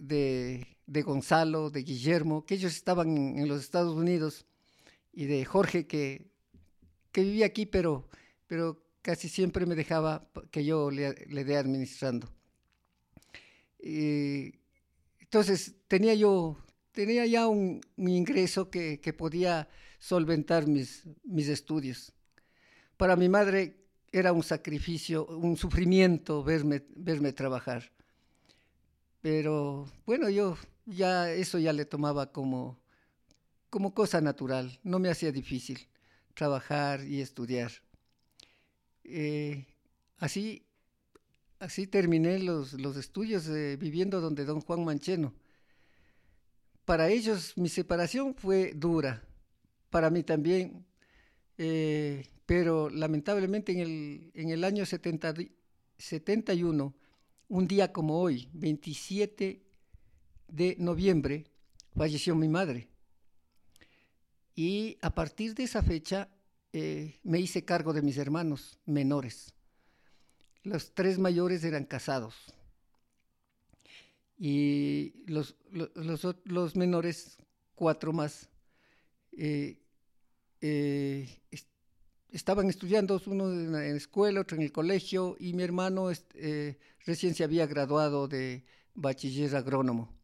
de, 0.00 0.66
de 0.86 1.02
Gonzalo, 1.02 1.70
de 1.70 1.82
Guillermo, 1.82 2.44
que 2.44 2.54
ellos 2.54 2.74
estaban 2.74 3.38
en, 3.38 3.48
los 3.48 3.60
Estados 3.60 3.94
Unidos, 3.94 4.46
y 5.12 5.26
de 5.26 5.44
Jorge, 5.44 5.86
que, 5.86 6.30
que 7.12 7.22
vivía 7.22 7.46
aquí, 7.46 7.66
pero, 7.66 8.08
pero 8.46 8.82
casi 9.02 9.28
siempre 9.28 9.66
me 9.66 9.74
dejaba 9.74 10.28
que 10.50 10.64
yo 10.64 10.90
le, 10.90 11.14
le 11.26 11.44
dé 11.44 11.56
administrando. 11.56 12.28
Y 13.82 14.54
entonces 15.20 15.74
tenía 15.88 16.14
yo, 16.14 16.56
tenía 16.92 17.26
ya 17.26 17.48
un, 17.48 17.80
un 17.96 18.08
ingreso 18.08 18.70
que, 18.70 19.00
que 19.00 19.12
podía 19.12 19.68
solventar 19.98 20.66
mis, 20.66 21.04
mis 21.24 21.48
estudios. 21.48 22.12
Para 22.96 23.16
mi 23.16 23.28
madre 23.28 23.76
era 24.12 24.32
un 24.32 24.42
sacrificio, 24.42 25.26
un 25.26 25.56
sufrimiento 25.56 26.42
verme, 26.42 26.82
verme 26.96 27.32
trabajar. 27.32 27.92
Pero 29.22 29.86
bueno, 30.06 30.30
yo 30.30 30.56
ya 30.86 31.30
eso 31.32 31.58
ya 31.58 31.72
le 31.72 31.84
tomaba 31.84 32.32
como, 32.32 32.78
como 33.70 33.94
cosa 33.94 34.20
natural, 34.20 34.80
no 34.84 34.98
me 34.98 35.10
hacía 35.10 35.32
difícil 35.32 35.88
trabajar 36.34 37.04
y 37.04 37.20
estudiar. 37.20 37.72
Eh, 39.04 39.66
así, 40.18 40.66
así 41.58 41.86
terminé 41.86 42.38
los, 42.40 42.74
los 42.74 42.96
estudios 42.96 43.48
viviendo 43.78 44.20
donde 44.20 44.44
don 44.44 44.60
Juan 44.60 44.84
Mancheno. 44.84 45.34
Para 46.84 47.08
ellos 47.08 47.56
mi 47.56 47.68
separación 47.68 48.34
fue 48.34 48.72
dura, 48.74 49.22
para 49.90 50.10
mí 50.10 50.22
también, 50.24 50.84
eh, 51.58 52.26
pero 52.46 52.90
lamentablemente 52.90 53.72
en 53.72 53.78
el, 53.80 54.30
en 54.34 54.50
el 54.50 54.64
año 54.64 54.86
70 54.86 55.32
di- 55.32 55.52
71, 55.98 56.94
un 57.50 57.66
día 57.68 57.92
como 57.92 58.20
hoy, 58.20 58.48
27 58.54 59.60
de 60.48 60.76
noviembre, 60.78 61.46
falleció 61.96 62.34
mi 62.34 62.48
madre. 62.48 62.88
Y 64.54 64.98
a 65.02 65.10
partir 65.14 65.54
de 65.54 65.64
esa 65.64 65.82
fecha 65.82 66.28
eh, 66.72 67.18
me 67.24 67.40
hice 67.40 67.64
cargo 67.64 67.92
de 67.92 68.02
mis 68.02 68.18
hermanos 68.18 68.78
menores. 68.86 69.52
Los 70.62 70.92
tres 70.94 71.18
mayores 71.18 71.64
eran 71.64 71.84
casados. 71.84 72.34
Y 74.38 75.12
los, 75.26 75.56
lo- 75.70 75.90
los, 75.94 76.26
los 76.44 76.76
menores, 76.76 77.36
cuatro 77.74 78.12
más, 78.12 78.48
eh, 79.36 79.78
eh, 80.60 81.28
es- 81.50 81.66
estaban 82.30 82.68
estudiando, 82.70 83.20
uno 83.26 83.52
en 83.52 83.72
la 83.72 83.86
escuela, 83.86 84.40
otro 84.42 84.56
en 84.56 84.64
el 84.64 84.72
colegio, 84.72 85.36
y 85.40 85.54
mi 85.54 85.62
hermano 85.64 86.10
recién 87.06 87.34
se 87.34 87.44
había 87.44 87.66
graduado 87.66 88.28
de 88.28 88.64
bachiller 88.94 89.54
agrónomo. 89.56 90.14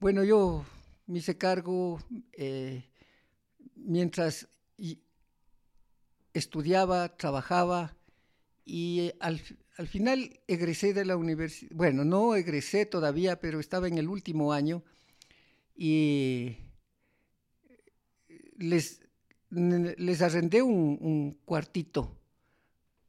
Bueno, 0.00 0.24
yo 0.24 0.64
me 1.06 1.18
hice 1.18 1.36
cargo 1.38 2.00
eh, 2.32 2.90
mientras 3.76 4.48
estudiaba, 6.32 7.16
trabajaba 7.16 7.96
y 8.64 9.00
eh, 9.00 9.16
al, 9.20 9.40
al 9.76 9.88
final 9.88 10.40
egresé 10.46 10.94
de 10.94 11.04
la 11.04 11.16
universidad. 11.16 11.70
Bueno, 11.74 12.04
no 12.04 12.34
egresé 12.34 12.86
todavía, 12.86 13.40
pero 13.40 13.60
estaba 13.60 13.88
en 13.88 13.98
el 13.98 14.08
último 14.08 14.52
año 14.52 14.82
y 15.76 16.56
les, 18.56 19.00
n- 19.50 19.94
les 19.96 20.22
arrendé 20.22 20.62
un, 20.62 20.98
un 21.00 21.38
cuartito 21.44 22.18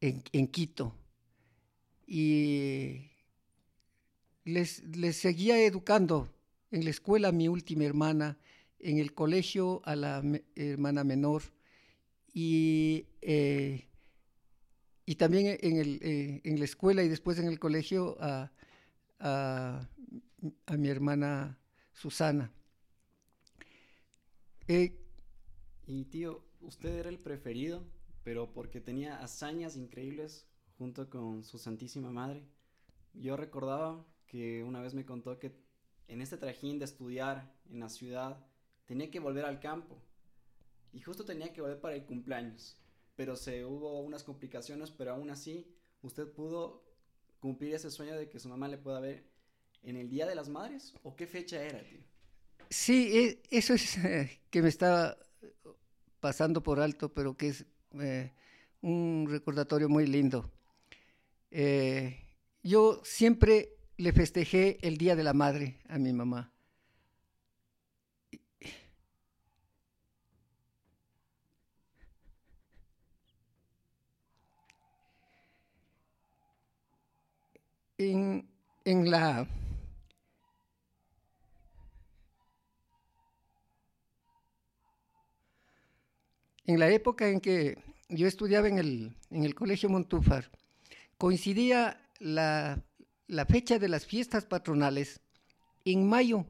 en, 0.01 0.23
en 0.31 0.47
Quito 0.47 0.95
y 2.07 3.11
les, 4.43 4.83
les 4.95 5.17
seguía 5.17 5.57
educando 5.63 6.29
en 6.71 6.83
la 6.83 6.89
escuela 6.89 7.29
a 7.29 7.31
mi 7.31 7.47
última 7.47 7.85
hermana, 7.85 8.37
en 8.79 8.99
el 8.99 9.13
colegio 9.13 9.81
a 9.85 9.95
la 9.95 10.23
hermana 10.55 11.03
menor 11.03 11.43
y, 12.33 13.05
eh, 13.21 13.87
y 15.05 15.15
también 15.15 15.57
en, 15.61 15.77
el, 15.77 15.99
eh, 16.01 16.41
en 16.43 16.59
la 16.59 16.65
escuela 16.65 17.03
y 17.03 17.07
después 17.07 17.39
en 17.39 17.47
el 17.47 17.59
colegio 17.59 18.17
a, 18.19 18.51
a, 19.19 19.89
a 20.67 20.77
mi 20.77 20.89
hermana 20.89 21.57
Susana. 21.93 22.51
Eh, 24.67 24.93
Y 25.87 26.05
tío, 26.05 26.43
usted 26.61 26.95
era 26.97 27.09
el 27.09 27.19
preferido, 27.19 27.83
pero 28.23 28.51
porque 28.53 28.81
tenía 28.81 29.21
hazañas 29.21 29.75
increíbles 29.77 30.45
junto 30.77 31.09
con 31.09 31.43
su 31.43 31.57
Santísima 31.57 32.11
Madre. 32.11 32.43
Yo 33.13 33.37
recordaba 33.37 34.05
que 34.27 34.63
una 34.63 34.81
vez 34.81 34.93
me 34.93 35.05
contó 35.05 35.39
que 35.39 35.55
en 36.07 36.21
este 36.21 36.37
trajín 36.37 36.79
de 36.79 36.85
estudiar 36.85 37.53
en 37.69 37.79
la 37.79 37.89
ciudad 37.89 38.45
tenía 38.85 39.09
que 39.09 39.19
volver 39.19 39.45
al 39.45 39.59
campo 39.59 39.97
y 40.91 41.01
justo 41.01 41.25
tenía 41.25 41.53
que 41.53 41.61
volver 41.61 41.79
para 41.79 41.95
el 41.95 42.05
cumpleaños. 42.05 42.77
Pero 43.15 43.35
se 43.35 43.65
hubo 43.65 44.01
unas 44.01 44.23
complicaciones, 44.23 44.91
pero 44.91 45.11
aún 45.11 45.29
así 45.29 45.67
usted 46.01 46.27
pudo 46.31 46.83
cumplir 47.39 47.73
ese 47.73 47.89
sueño 47.91 48.15
de 48.15 48.29
que 48.29 48.39
su 48.39 48.49
mamá 48.49 48.67
le 48.67 48.77
pueda 48.77 48.99
ver 48.99 49.25
en 49.83 49.95
el 49.95 50.09
Día 50.09 50.25
de 50.25 50.35
las 50.35 50.49
Madres 50.49 50.93
o 51.03 51.15
qué 51.15 51.27
fecha 51.27 51.61
era, 51.63 51.79
tío. 51.79 51.99
Sí, 52.69 53.11
e- 53.17 53.41
eso 53.51 53.73
es 53.73 53.97
eh, 53.99 54.41
que 54.49 54.61
me 54.61 54.69
estaba 54.69 55.17
pasando 56.19 56.61
por 56.63 56.79
alto, 56.79 57.13
pero 57.13 57.37
que 57.37 57.49
es 57.49 57.65
eh, 57.99 58.33
un 58.81 59.27
recordatorio 59.29 59.87
muy 59.89 60.07
lindo. 60.07 60.51
Eh, 61.57 62.19
yo 62.63 62.99
siempre 63.05 63.69
le 63.95 64.11
festejé 64.11 64.77
el 64.85 64.97
Día 64.97 65.15
de 65.15 65.23
la 65.23 65.33
Madre 65.33 65.77
a 65.87 65.97
mi 65.97 66.11
mamá. 66.11 66.51
En, 77.97 78.45
en 78.83 79.09
la 79.09 79.47
En 86.65 86.79
la 86.79 86.89
época 86.89 87.29
en 87.29 87.39
que 87.39 87.77
yo 88.09 88.27
estudiaba 88.27 88.67
en 88.67 88.77
el, 88.77 89.15
en 89.29 89.45
el 89.45 89.55
Colegio 89.55 89.87
Montúfar, 89.87 90.49
coincidía 91.17 92.01
la, 92.19 92.83
fecha 93.47 93.79
de 93.79 93.89
las 93.89 94.05
fiestas 94.05 94.45
patronales 94.45 95.21
en 95.83 96.07
mayo, 96.07 96.45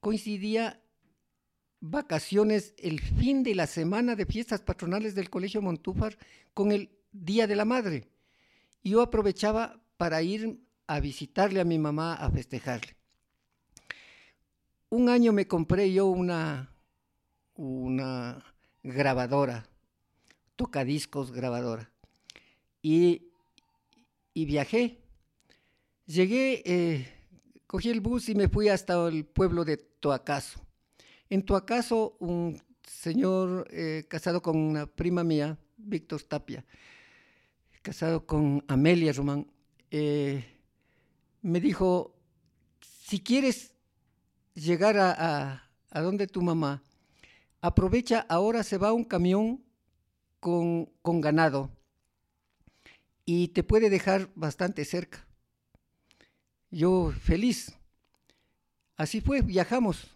coincidía 0.00 0.80
vacaciones, 1.80 2.74
el 2.78 3.00
fin 3.00 3.42
de 3.42 3.54
la 3.54 3.66
semana 3.66 4.16
de 4.16 4.26
fiestas 4.26 4.62
patronales 4.62 5.14
del 5.14 5.30
Colegio 5.30 5.62
Montúfar 5.62 6.16
con 6.54 6.72
el 6.72 6.90
Día 7.12 7.46
de 7.46 7.56
la 7.56 7.64
Madre. 7.64 8.08
Yo 8.82 9.02
aprovechaba 9.02 9.80
para 9.96 10.22
ir 10.22 10.60
a 10.86 11.00
visitarle 11.00 11.60
a 11.60 11.64
mi 11.64 11.78
mamá 11.78 12.14
a 12.14 12.30
festejarle. 12.30 12.96
Un 14.90 15.08
año 15.08 15.32
me 15.32 15.46
compré 15.46 15.92
yo 15.92 16.06
una, 16.06 16.72
una 17.54 18.44
grabadora, 18.82 19.66
tocadiscos 20.56 21.32
grabadora. 21.32 21.90
Y, 22.82 23.23
y 24.34 24.44
viajé. 24.44 25.00
Llegué, 26.06 26.62
eh, 26.66 27.08
cogí 27.66 27.88
el 27.88 28.00
bus 28.00 28.28
y 28.28 28.34
me 28.34 28.48
fui 28.48 28.68
hasta 28.68 29.08
el 29.08 29.24
pueblo 29.24 29.64
de 29.64 29.78
Toacaso. 29.78 30.60
En 31.30 31.42
Toacaso, 31.42 32.16
un 32.18 32.60
señor 32.82 33.66
eh, 33.70 34.04
casado 34.08 34.42
con 34.42 34.58
una 34.58 34.86
prima 34.86 35.24
mía, 35.24 35.56
Víctor 35.76 36.22
Tapia, 36.22 36.64
casado 37.80 38.26
con 38.26 38.62
Amelia 38.68 39.12
Román, 39.12 39.46
eh, 39.90 40.44
me 41.40 41.60
dijo, 41.60 42.14
si 42.80 43.20
quieres 43.20 43.72
llegar 44.54 44.98
a, 44.98 45.70
a, 45.90 46.00
donde 46.00 46.26
tu 46.26 46.42
mamá, 46.42 46.82
aprovecha, 47.60 48.26
ahora 48.28 48.62
se 48.62 48.78
va 48.78 48.92
un 48.92 49.04
camión 49.04 49.62
con, 50.40 50.86
con 51.02 51.20
ganado 51.20 51.70
y 53.24 53.48
te 53.48 53.62
puede 53.62 53.90
dejar 53.90 54.30
bastante 54.34 54.84
cerca. 54.84 55.26
Yo 56.70 57.12
feliz. 57.12 57.74
Así 58.96 59.20
fue, 59.20 59.42
viajamos. 59.42 60.08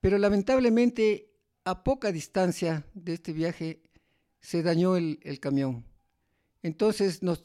Pero 0.00 0.18
lamentablemente 0.18 1.30
a 1.64 1.84
poca 1.84 2.10
distancia 2.12 2.84
de 2.94 3.14
este 3.14 3.32
viaje 3.32 3.82
se 4.40 4.62
dañó 4.62 4.96
el, 4.96 5.18
camión. 5.40 5.84
Entonces 6.62 7.22
nos 7.22 7.42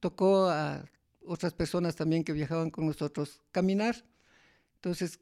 tocó 0.00 0.48
a 0.48 0.84
otras 1.26 1.52
personas 1.52 1.96
también 1.96 2.24
que 2.24 2.32
viajaban 2.32 2.70
con 2.70 2.86
nosotros 2.86 3.42
caminar. 3.50 4.04
Entonces 4.76 5.20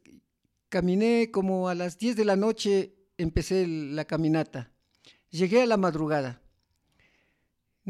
caminé 0.69 1.31
como 1.31 1.69
a 1.69 1.75
las 1.75 1.99
10 1.99 2.17
de 2.17 2.25
la 2.25 2.37
noche, 2.37 2.95
empecé 3.17 3.67
la 3.67 4.05
caminata. 4.05 4.71
Llegué 5.31 5.63
a 5.63 5.67
la 5.67 5.77
madrugada. 5.77 6.43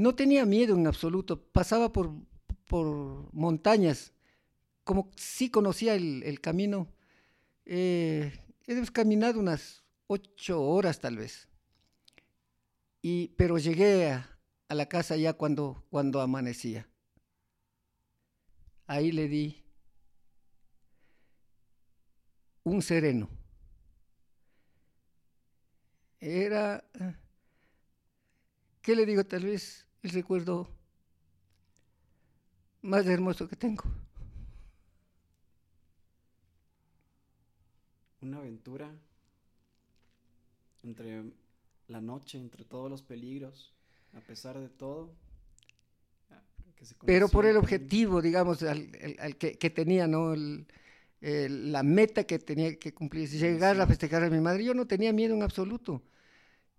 No 0.00 0.14
tenía 0.14 0.46
miedo 0.46 0.74
en 0.74 0.86
absoluto, 0.86 1.38
pasaba 1.52 1.92
por, 1.92 2.10
por 2.64 3.30
montañas, 3.34 4.14
como 4.82 5.10
sí 5.14 5.50
conocía 5.50 5.94
el, 5.94 6.40
camino. 6.40 6.88
Eh, 7.66 8.32
caminado 8.94 9.38
unas 9.38 9.84
ocho 10.06 10.62
horas 10.62 11.00
tal 11.00 11.18
vez. 11.18 11.48
Y, 13.02 13.28
pero 13.36 13.58
llegué 13.58 14.12
a, 14.12 14.38
la 14.70 14.86
casa 14.86 15.18
ya 15.18 15.34
cuando, 15.34 15.84
cuando 15.90 16.22
amanecía. 16.22 16.88
Ahí 18.86 19.12
le 19.12 19.28
di 19.28 19.62
un 22.64 22.80
sereno. 22.80 23.28
Era, 26.20 26.82
¿qué 28.80 28.96
le 28.96 29.04
digo? 29.04 29.24
Tal 29.24 29.44
vez 29.44 29.89
el 30.02 30.10
recuerdo 30.10 30.68
más 32.82 33.06
hermoso 33.06 33.48
que 33.48 33.56
tengo. 33.56 33.84
Una 38.22 38.38
aventura 38.38 38.90
entre 40.82 41.22
la 41.88 42.00
noche, 42.00 42.38
entre 42.38 42.64
todos 42.64 42.90
los 42.90 43.02
peligros, 43.02 43.72
a 44.14 44.20
pesar 44.20 44.58
de 44.58 44.68
todo. 44.68 45.12
Pero 47.04 47.28
por 47.28 47.44
el 47.44 47.56
objetivo, 47.56 48.22
digamos, 48.22 48.62
al, 48.62 48.90
que, 49.36 49.70
tenía, 49.70 50.06
¿no? 50.06 50.34
la 51.20 51.82
meta 51.82 52.24
que 52.24 52.38
tenía 52.38 52.78
que 52.78 52.94
cumplir, 52.94 53.28
llegar 53.28 53.78
a 53.78 53.86
festejar 53.86 54.24
a 54.24 54.30
mi 54.30 54.40
madre. 54.40 54.64
Yo 54.64 54.72
no 54.72 54.86
tenía 54.86 55.12
miedo 55.12 55.34
en 55.34 55.42
absoluto. 55.42 56.02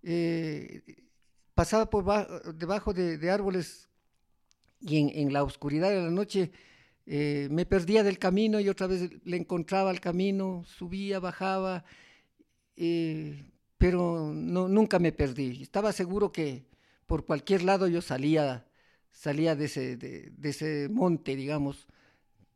Eh, 0.02 0.82
pasaba 1.62 1.88
por 1.88 2.04
debajo 2.56 2.92
de, 2.92 3.30
árboles 3.30 3.88
y 4.80 5.20
en, 5.20 5.32
la 5.32 5.44
oscuridad 5.44 5.90
de 5.90 6.02
la 6.02 6.10
noche 6.10 6.50
eh, 7.06 7.46
me 7.52 7.66
perdía 7.66 8.02
del 8.02 8.18
camino 8.18 8.58
y 8.58 8.68
otra 8.68 8.88
vez 8.88 9.10
le 9.24 9.36
encontraba 9.36 9.92
el 9.92 10.00
camino, 10.00 10.64
subía, 10.66 11.20
bajaba. 11.20 11.84
Eh, 12.74 13.48
pero 13.78 14.32
nunca 14.34 14.98
me 14.98 15.12
perdí. 15.12 15.62
Estaba 15.62 15.92
seguro 15.92 16.32
que 16.32 16.66
por 17.06 17.26
cualquier 17.26 17.62
lado 17.62 17.86
yo 17.86 18.02
salía, 18.02 18.66
salía 19.12 19.54
de 19.54 19.66
ese, 19.66 19.96
de, 19.96 20.32
ese 20.42 20.88
monte, 20.88 21.36
digamos, 21.36 21.86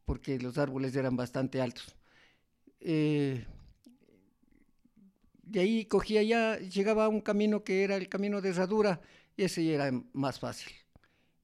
porque 0.05 0.40
los 0.40 0.59
árboles 0.59 0.97
eran 0.97 1.14
bastante 1.14 1.61
altos. 1.61 1.95
Eh, 2.81 3.47
de 5.47 5.61
ahí 5.61 5.85
cogía 5.87 6.23
ya, 6.23 6.59
llegaba 6.59 7.05
a 7.05 7.09
un 7.09 7.21
camino 7.21 7.65
que 7.65 7.85
era 7.85 7.97
el 7.97 8.09
camino 8.09 8.41
de 8.41 8.51
herradura, 8.51 9.01
y 9.37 9.45
ese 9.45 9.73
era 9.73 9.91
más 10.13 10.39
fácil. 10.41 10.73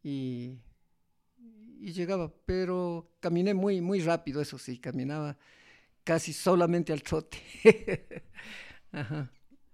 Y, 0.03 0.59
y 1.81 1.93
llegaba, 1.93 2.33
pero 2.45 3.09
caminé 3.21 3.55
muy, 3.55 3.81
muy 3.81 4.01
rápido, 4.01 4.43
eso 4.43 4.59
sí, 4.59 4.79
caminaba 4.79 5.39
casi 6.05 6.33
solamente 6.33 6.93
al 6.93 7.03
trote. 7.03 7.39
Ajá. 8.93 9.31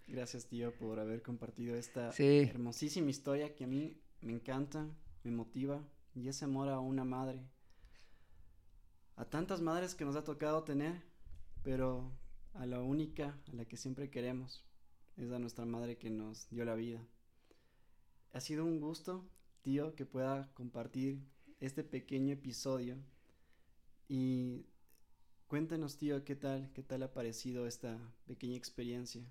Gracias, 0.06 0.46
tío, 0.46 0.74
por 0.74 1.00
haber 1.00 1.22
compartido 1.22 1.76
esta 1.76 2.10
hermosísima 2.18 3.10
historia 3.10 3.54
que 3.54 3.64
a 3.64 3.66
mí 3.66 3.98
me 4.20 4.32
encanta, 4.32 4.86
me 5.22 5.30
motiva 5.30 5.82
y 6.14 6.28
ese 6.28 6.44
amor 6.44 6.68
a 6.68 6.80
una 6.80 7.04
madre. 7.04 7.40
A 9.16 9.24
tantas 9.24 9.60
madres 9.60 9.94
que 9.94 10.04
nos 10.04 10.16
ha 10.16 10.24
tocado 10.24 10.62
tener, 10.64 11.02
pero 11.62 12.10
a 12.54 12.66
la 12.66 12.80
única, 12.80 13.38
a 13.50 13.54
la 13.54 13.64
que 13.64 13.76
siempre 13.76 14.10
queremos, 14.10 14.64
es 15.16 15.30
a 15.30 15.38
nuestra 15.38 15.64
madre 15.64 15.96
que 15.96 16.10
nos 16.10 16.48
dio 16.50 16.64
la 16.64 16.74
vida. 16.74 17.00
Ha 18.32 18.40
sido 18.40 18.64
un 18.64 18.80
gusto, 18.80 19.28
tío, 19.62 19.94
que 19.94 20.06
pueda 20.06 20.50
compartir 20.54 21.20
este 21.60 21.82
pequeño 21.82 22.34
episodio 22.34 22.96
y 24.08 24.66
cuéntanos, 25.48 25.98
tío, 25.98 26.24
qué 26.24 26.36
tal, 26.36 26.70
qué 26.72 26.82
tal 26.82 27.02
ha 27.02 27.12
parecido 27.12 27.66
esta 27.66 27.98
pequeña 28.26 28.56
experiencia. 28.56 29.22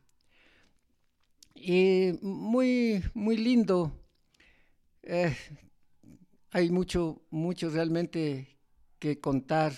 Y 1.55 2.13
muy, 2.21 3.03
muy 3.13 3.37
lindo. 3.37 3.91
Eh, 5.03 5.35
hay 6.51 6.69
mucho, 6.69 7.21
mucho 7.29 7.69
realmente 7.69 8.57
que 8.99 9.19
contar. 9.19 9.73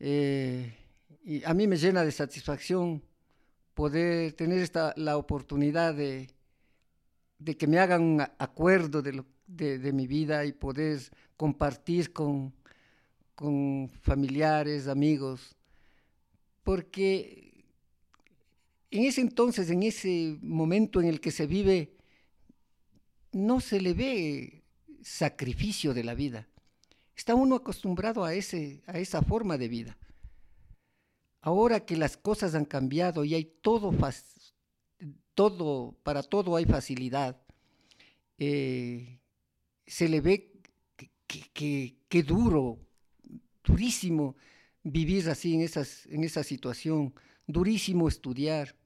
Eh, 0.00 0.74
y 1.24 1.44
a 1.44 1.54
mí 1.54 1.66
me 1.66 1.76
llena 1.76 2.04
de 2.04 2.12
satisfacción 2.12 3.02
poder 3.74 4.32
tener 4.32 4.58
esta, 4.58 4.92
la 4.96 5.16
oportunidad 5.16 5.94
de, 5.94 6.28
de 7.38 7.56
que 7.56 7.66
me 7.66 7.78
hagan 7.78 8.02
un 8.02 8.20
acuerdo 8.20 9.02
de, 9.02 9.12
lo, 9.12 9.26
de, 9.46 9.78
de 9.78 9.92
mi 9.92 10.06
vida 10.06 10.44
y 10.44 10.52
poder 10.52 11.00
compartir 11.36 12.12
con, 12.12 12.52
con 13.34 13.88
familiares, 14.02 14.88
amigos, 14.88 15.56
porque 16.64 17.64
en 18.90 19.04
ese 19.04 19.20
entonces, 19.20 19.70
en 19.70 19.82
ese 19.82 20.38
momento 20.40 21.00
en 21.00 21.08
el 21.08 21.20
que 21.20 21.30
se 21.30 21.46
vive, 21.46 21.92
no 23.32 23.60
se 23.60 23.80
le 23.80 23.94
ve 23.94 24.64
sacrificio 25.02 25.94
de 25.94 26.04
la 26.04 26.14
vida. 26.14 26.48
Está 27.14 27.34
uno 27.34 27.56
acostumbrado 27.56 28.24
a, 28.24 28.34
ese, 28.34 28.82
a 28.86 28.98
esa 28.98 29.22
forma 29.22 29.58
de 29.58 29.68
vida. 29.68 29.98
Ahora 31.48 31.80
que 31.80 31.96
las 31.96 32.18
cosas 32.18 32.54
han 32.54 32.66
cambiado 32.66 33.24
y 33.24 33.32
hay 33.34 33.46
todo, 33.62 33.90
todo 35.34 35.96
para 36.02 36.22
todo 36.22 36.56
hay 36.56 36.66
facilidad, 36.66 37.40
eh, 38.36 39.18
se 39.86 40.10
le 40.10 40.20
ve 40.20 40.52
que, 41.26 42.22
duro, 42.22 42.78
durísimo 43.64 44.36
vivir 44.82 45.30
así 45.30 45.54
en, 45.54 45.62
esas, 45.62 46.04
en 46.08 46.22
esa 46.22 46.42
situación, 46.42 47.14
durísimo 47.46 48.08
estudiar, 48.08 48.76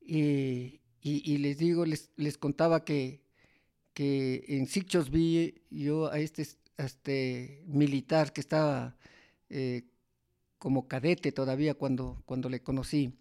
y, 0.00 0.80
les 1.02 1.58
digo, 1.58 1.84
les, 1.84 2.10
les 2.16 2.38
contaba 2.38 2.86
que, 2.86 3.20
que 3.92 4.46
en 4.48 4.66
Sichos 4.66 5.10
vi 5.10 5.60
yo 5.68 6.10
a 6.10 6.20
este, 6.20 6.46
este 6.78 7.62
militar 7.66 8.32
que 8.32 8.40
estaba 8.40 8.96
eh, 9.50 9.89
como 10.60 10.86
cadete 10.86 11.32
todavía 11.32 11.74
cuando, 11.74 12.22
cuando 12.26 12.50
le 12.50 12.62
conocí. 12.62 13.18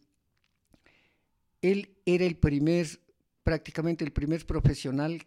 Él 1.62 1.98
era 2.06 2.26
el 2.26 2.36
primer, 2.36 2.86
prácticamente 3.44 4.04
el 4.04 4.12
primer 4.12 4.46
profesional 4.46 5.26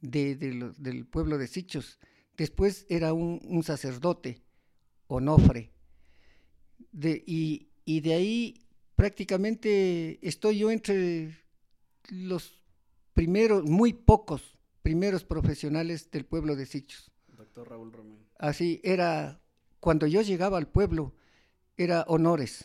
de, 0.00 0.34
del 0.34 1.06
pueblo 1.06 1.38
de 1.38 1.46
Sichos. 1.46 2.00
Después 2.36 2.84
era 2.88 3.12
un, 3.12 3.40
un 3.44 3.62
sacerdote, 3.62 4.42
Onofre. 5.06 5.70
De, 6.90 7.22
y, 7.24 7.68
y 7.84 8.00
de 8.00 8.14
ahí 8.14 8.66
prácticamente 8.96 10.18
estoy 10.26 10.58
yo 10.58 10.72
entre 10.72 11.30
los 12.10 12.60
primeros, 13.14 13.64
muy 13.64 13.92
pocos 13.92 14.58
primeros 14.82 15.22
profesionales 15.22 16.10
del 16.10 16.26
pueblo 16.26 16.56
de 16.56 16.66
Sichos. 16.66 17.12
Doctor 17.28 17.70
Raúl 17.70 17.92
Román. 17.92 18.18
Así 18.36 18.80
era, 18.82 19.40
cuando 19.78 20.08
yo 20.08 20.22
llegaba 20.22 20.58
al 20.58 20.66
pueblo, 20.66 21.14
era 21.76 22.02
honores 22.08 22.64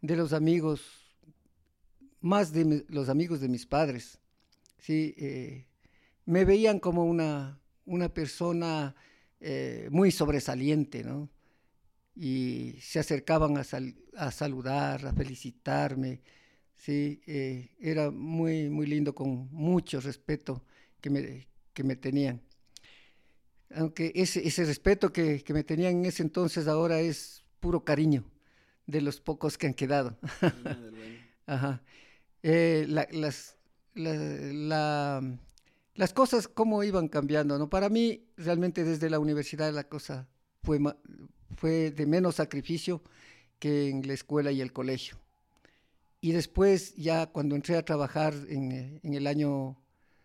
de 0.00 0.16
los 0.16 0.32
amigos, 0.32 0.82
más 2.20 2.52
de 2.52 2.84
los 2.88 3.08
amigos 3.08 3.40
de 3.40 3.48
mis 3.48 3.66
padres. 3.66 4.18
Sí, 4.78 5.14
eh, 5.16 5.66
me 6.26 6.44
veían 6.44 6.80
como 6.80 7.04
una, 7.04 7.60
una 7.84 8.08
persona 8.08 8.94
eh, 9.40 9.88
muy 9.90 10.10
sobresaliente, 10.10 11.04
¿no? 11.04 11.30
y 12.14 12.74
se 12.80 12.98
acercaban 12.98 13.56
a, 13.56 13.64
a 14.16 14.30
saludar, 14.30 15.06
a 15.06 15.12
felicitarme. 15.12 16.20
Sí, 16.74 17.20
eh, 17.26 17.70
era 17.80 18.10
muy, 18.10 18.68
muy 18.68 18.86
lindo, 18.86 19.14
con 19.14 19.48
mucho 19.52 20.00
respeto 20.00 20.64
que 21.00 21.10
me, 21.10 21.48
que 21.72 21.84
me 21.84 21.96
tenían. 21.96 22.42
Aunque 23.74 24.12
ese, 24.14 24.46
ese 24.46 24.64
respeto 24.64 25.12
que, 25.12 25.42
que, 25.42 25.54
me 25.54 25.64
tenían 25.64 25.96
en 25.98 26.06
ese 26.06 26.22
entonces 26.22 26.68
ahora 26.68 27.00
es 27.00 27.42
puro 27.62 27.84
cariño 27.84 28.24
de 28.86 29.00
los 29.00 29.20
pocos 29.20 29.56
que 29.56 29.68
han 29.68 29.74
quedado. 29.74 30.18
Ajá. 31.46 31.80
Eh, 32.42 32.84
la, 32.88 33.06
las, 33.12 33.56
la, 33.94 35.22
las 35.94 36.12
cosas 36.12 36.48
cómo 36.48 36.82
iban 36.82 37.08
cambiando, 37.08 37.56
¿no? 37.56 37.70
Para 37.70 37.88
mí, 37.88 38.26
realmente 38.36 38.84
desde 38.84 39.08
la 39.08 39.20
universidad 39.20 39.72
la 39.72 39.84
cosa 39.84 40.28
fue, 40.64 40.80
fue 41.56 41.92
de 41.92 42.04
menos 42.04 42.34
sacrificio 42.34 43.02
que 43.60 43.88
en 43.88 44.06
la 44.06 44.12
escuela 44.12 44.50
y 44.50 44.60
el 44.60 44.72
colegio. 44.72 45.16
Y 46.20 46.32
después, 46.32 46.94
ya 46.96 47.26
cuando 47.26 47.54
entré 47.54 47.76
a 47.76 47.84
trabajar 47.84 48.34
en, 48.48 49.00
en 49.02 49.14
el 49.14 49.26
año 49.28 49.76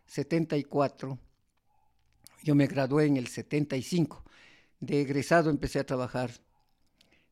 74, 0.08 1.20
yo 2.44 2.56
me 2.56 2.66
gradué 2.66 3.06
en 3.06 3.18
el 3.18 3.28
75. 3.28 4.24
De 4.80 5.02
egresado 5.02 5.50
empecé 5.50 5.80
a 5.80 5.86
trabajar. 5.86 6.32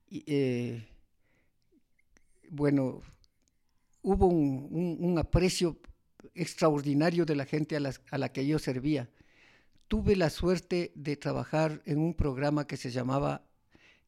Y, 0.09 0.23
eh, 0.27 0.87
bueno, 2.49 3.01
hubo 4.01 4.27
un, 4.27 4.67
un, 4.71 4.97
un, 4.99 5.17
aprecio 5.17 5.77
extraordinario 6.33 7.25
de 7.25 7.35
la 7.35 7.45
gente 7.45 7.75
a, 7.75 7.79
las, 7.79 8.01
a, 8.11 8.17
la 8.17 8.31
que 8.31 8.45
yo 8.45 8.59
servía. 8.59 9.09
Tuve 9.87 10.15
la 10.15 10.29
suerte 10.29 10.91
de 10.95 11.15
trabajar 11.15 11.81
en 11.85 11.99
un 11.99 12.13
programa 12.13 12.67
que 12.67 12.77
se 12.77 12.91
llamaba 12.91 13.43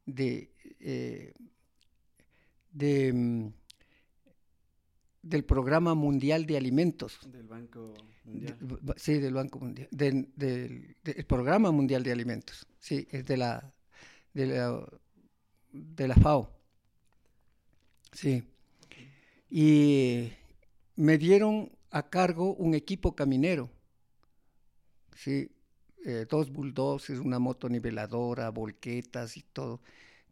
de, 0.06 0.50
eh, 0.80 1.34
de 2.72 3.12
mm, 3.12 3.48
del 5.22 5.44
Programa 5.44 5.94
Mundial 5.94 6.46
de 6.46 6.56
Alimentos. 6.56 7.18
Del 7.30 7.46
Banco 7.46 7.94
Mundial. 8.24 8.56
De, 8.60 8.94
sí, 8.96 9.18
del 9.18 9.34
Banco 9.34 9.58
Mundial. 9.58 9.88
Del, 9.90 10.28
del, 10.36 10.96
Programa 11.26 11.70
Mundial 11.70 12.02
de 12.02 12.12
Alimentos. 12.12 12.66
Sí, 12.78 13.06
es 13.10 13.26
de 13.26 13.36
la, 13.36 13.72
de 14.32 14.46
la, 14.46 14.84
de 15.72 16.08
la 16.08 16.14
FAO. 16.14 16.50
Sí. 18.12 18.42
Y 19.50 20.30
me 20.96 21.18
dieron 21.18 21.70
a 21.90 22.08
cargo 22.08 22.54
un 22.54 22.74
equipo 22.74 23.14
caminero. 23.14 23.70
Sí, 25.14 25.50
eh, 26.04 26.26
dos 26.28 26.50
bulldozers, 26.52 27.20
una 27.20 27.38
moto 27.38 27.68
niveladora, 27.68 28.50
volquetas 28.50 29.36
y 29.36 29.42
todo. 29.42 29.80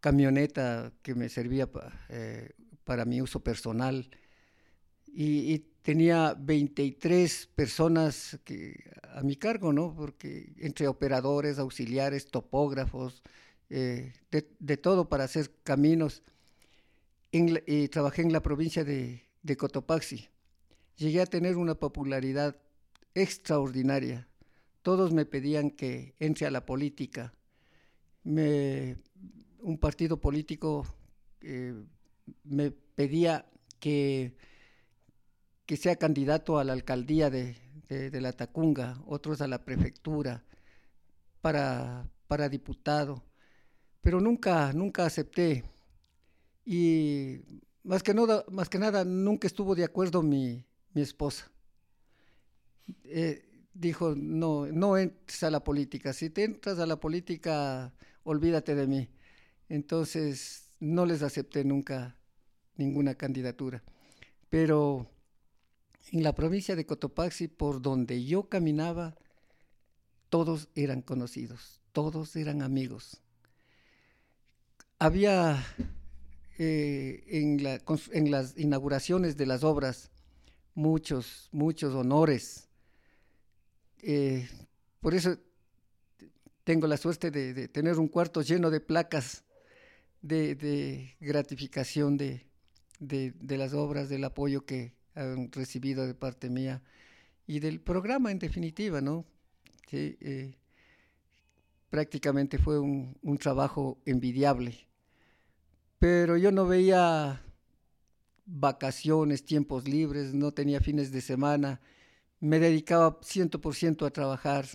Camioneta 0.01 0.92
que 1.03 1.14
me 1.14 1.29
servía 1.29 1.68
eh, 2.09 2.51
para 2.85 3.05
mi 3.05 3.20
uso 3.20 3.40
personal 3.40 4.09
y, 5.16 5.64
tenía 5.83 6.35
23 6.37 7.46
personas 7.55 8.38
a 9.14 9.22
mi 9.22 9.37
cargo, 9.37 9.72
¿no? 9.72 9.94
Porque 9.94 10.53
entre 10.59 10.88
operadores, 10.88 11.61
auxiliares, 11.61 12.27
topógrafos, 12.27 13.22
eh, 13.70 14.12
de, 14.31 14.76
todo 14.76 15.09
para 15.09 15.24
hacer 15.24 15.50
caminos. 15.62 16.22
En, 17.33 17.62
eh, 17.66 17.88
trabajé 17.88 18.22
en 18.22 18.33
la 18.33 18.42
provincia 18.42 18.85
de, 18.85 19.24
de, 19.42 19.57
Cotopaxi. 19.57 20.29
Llegué 20.96 21.20
a 21.20 21.26
tener 21.26 21.57
una 21.57 21.74
popularidad 21.74 22.57
extraordinaria. 23.14 24.29
Todos 24.83 25.12
me 25.12 25.26
pedían 25.26 25.70
que 25.70 26.14
entre 26.20 26.46
a 26.46 26.50
la 26.50 26.64
política. 26.64 27.35
Me, 28.22 28.96
un 29.61 29.79
partido 29.79 30.20
político 30.20 30.87
eh, 31.40 31.74
me 32.44 32.70
pedía 32.70 33.46
que 33.81 34.37
que 35.66 35.76
sea 35.76 35.96
candidato 35.96 36.59
a 36.59 36.64
la 36.64 36.72
alcaldía 36.72 37.29
de, 37.29 37.57
de, 37.88 38.11
de, 38.11 38.20
la 38.20 38.33
Tacunga, 38.33 39.02
otros 39.07 39.40
a 39.40 39.48
la 39.48 39.64
prefectura, 39.64 40.44
para, 41.40 42.09
para 42.29 42.48
diputado, 42.48 43.24
pero 44.07 44.21
nunca, 44.21 44.73
nunca 44.73 45.05
acepté. 45.05 45.64
Y 46.64 47.40
más 47.83 48.05
que, 48.05 48.14
nada, 48.14 49.05
nunca 49.05 49.49
estuvo 49.49 49.75
de 49.75 49.83
acuerdo 49.83 50.23
mi, 50.23 50.64
mi 50.95 51.03
esposa. 51.03 51.51
Eh, 53.03 53.66
dijo, 53.75 54.14
no, 54.14 54.66
no 54.66 54.97
entres 54.97 55.42
a 55.42 55.51
la 55.51 55.64
política, 55.64 56.12
si 56.12 56.31
te 56.31 56.45
entras 56.45 56.79
a 56.79 56.87
la 56.87 57.01
política, 57.01 57.92
olvídate 58.23 58.77
de 58.77 58.87
mí. 58.87 59.09
Entonces, 59.69 60.71
no 60.79 61.05
les 61.05 61.25
acepté 61.25 61.64
nunca 61.64 62.16
ninguna 62.77 63.16
candidatura. 63.16 63.83
Pero 64.49 65.11
en 66.12 66.23
la 66.23 66.33
provincia 66.33 66.77
de 66.77 66.87
Cotopaxi, 66.87 67.49
por 67.49 67.83
donde 67.83 68.25
yo 68.25 68.49
caminaba, 68.49 69.16
todos 70.31 70.69
eran 70.77 71.03
conocidos, 71.03 71.81
todos 71.90 72.37
eran 72.37 72.62
amigos. 72.62 73.21
Había 74.98 75.64
eh, 76.59 77.24
en, 77.28 77.62
la, 77.62 77.80
en, 78.12 78.30
las 78.30 78.56
inauguraciones 78.56 79.37
de 79.37 79.46
las 79.46 79.62
obras 79.62 80.11
muchos, 80.74 81.48
muchos 81.52 81.94
honores. 81.94 82.68
Eh, 84.02 84.48
por 85.00 85.14
eso 85.14 85.37
tengo 86.64 86.87
la 86.87 86.96
suerte 86.96 87.30
de, 87.30 87.68
tener 87.68 87.98
un 87.98 88.09
cuarto 88.09 88.42
lleno 88.42 88.70
de 88.70 88.80
placas 88.80 89.44
de, 90.22 91.14
gratificación 91.20 92.16
de, 92.16 92.46
de 92.98 93.59
las 93.59 93.74
obras, 93.74 94.09
del 94.09 94.24
apoyo 94.24 94.64
que, 94.64 94.96
han 95.16 95.50
recibido 95.50 96.06
de 96.06 96.14
parte 96.14 96.50
mía 96.50 96.82
y 97.46 97.59
del 97.61 97.80
programa 97.80 98.30
en 98.30 98.38
definitiva, 98.38 99.00
¿no? 99.00 99.24
Sí, 99.88 100.16
eh, 100.20 100.54
prácticamente 101.90 102.59
fue 102.59 102.78
un, 102.78 103.38
trabajo 103.40 103.98
envidiable. 104.04 104.86
Pero 105.98 106.37
yo 106.37 106.52
no 106.52 106.66
veía 106.66 107.42
vacaciones, 108.44 109.44
tiempos 109.44 109.88
libres, 109.88 110.35
no 110.35 110.52
tenía 110.52 110.80
fines 110.80 111.11
de 111.11 111.20
semana, 111.20 111.80
me 112.40 112.59
dedicaba 112.59 113.20
100% 113.20 114.06
a 114.06 114.11
trabajar 114.11 114.66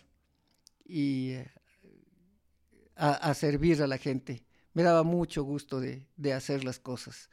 y 0.85 1.35
a, 2.95 3.13
a, 3.13 3.33
servir 3.33 3.81
a 3.81 3.87
la 3.87 3.97
gente. 3.97 4.43
Me 4.73 4.83
daba 4.83 5.03
mucho 5.03 5.43
gusto 5.43 5.79
de, 5.79 6.05
de 6.17 6.33
hacer 6.33 6.63
las 6.63 6.79
cosas. 6.79 7.29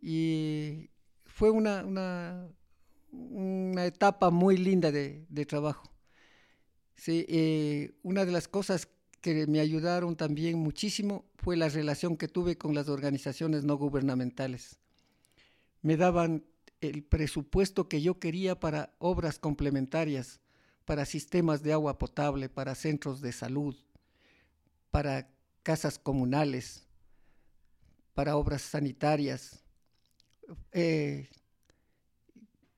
Y 0.00 0.90
fue 1.24 1.50
una, 1.50 1.84
una, 1.84 2.48
una 3.10 3.86
etapa 3.86 4.30
muy 4.30 4.56
linda 4.56 4.92
de, 4.92 5.26
de 5.28 5.46
trabajo. 5.46 5.90
Sí, 6.96 7.24
eh, 7.28 7.92
una 8.02 8.24
de 8.24 8.32
las 8.32 8.48
cosas 8.48 8.88
que 9.34 9.46
me 9.46 9.60
ayudaron 9.60 10.16
también 10.16 10.58
muchísimo 10.58 11.24
fue 11.36 11.56
la 11.56 11.68
relación 11.68 12.16
que 12.16 12.28
tuve 12.28 12.56
con 12.56 12.74
las 12.74 12.88
organizaciones 12.88 13.64
no 13.64 13.76
gubernamentales. 13.76 14.78
Me 15.82 15.96
daban 15.96 16.44
el 16.80 17.02
presupuesto 17.02 17.88
que 17.88 18.00
yo 18.00 18.18
quería 18.18 18.58
para 18.58 18.94
obras 18.98 19.38
complementarias, 19.38 20.40
para 20.84 21.04
sistemas 21.04 21.62
de 21.62 21.72
agua 21.72 21.98
potable, 21.98 22.48
para 22.48 22.74
centros 22.74 23.20
de 23.20 23.32
salud, 23.32 23.76
para 24.90 25.28
casas 25.62 25.98
comunales, 25.98 26.86
para 28.14 28.36
obras 28.36 28.62
sanitarias, 28.62 29.62
eh, 30.72 31.28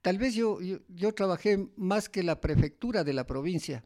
tal 0.03 0.19
vez 0.19 0.35
yo, 0.35 0.59
yo, 0.61 1.15
trabajé 1.15 1.69
más 1.77 2.09
que 2.09 2.23
la 2.23 2.41
prefectura 2.41 3.05
de 3.05 3.13
la 3.13 3.27
provincia, 3.27 3.85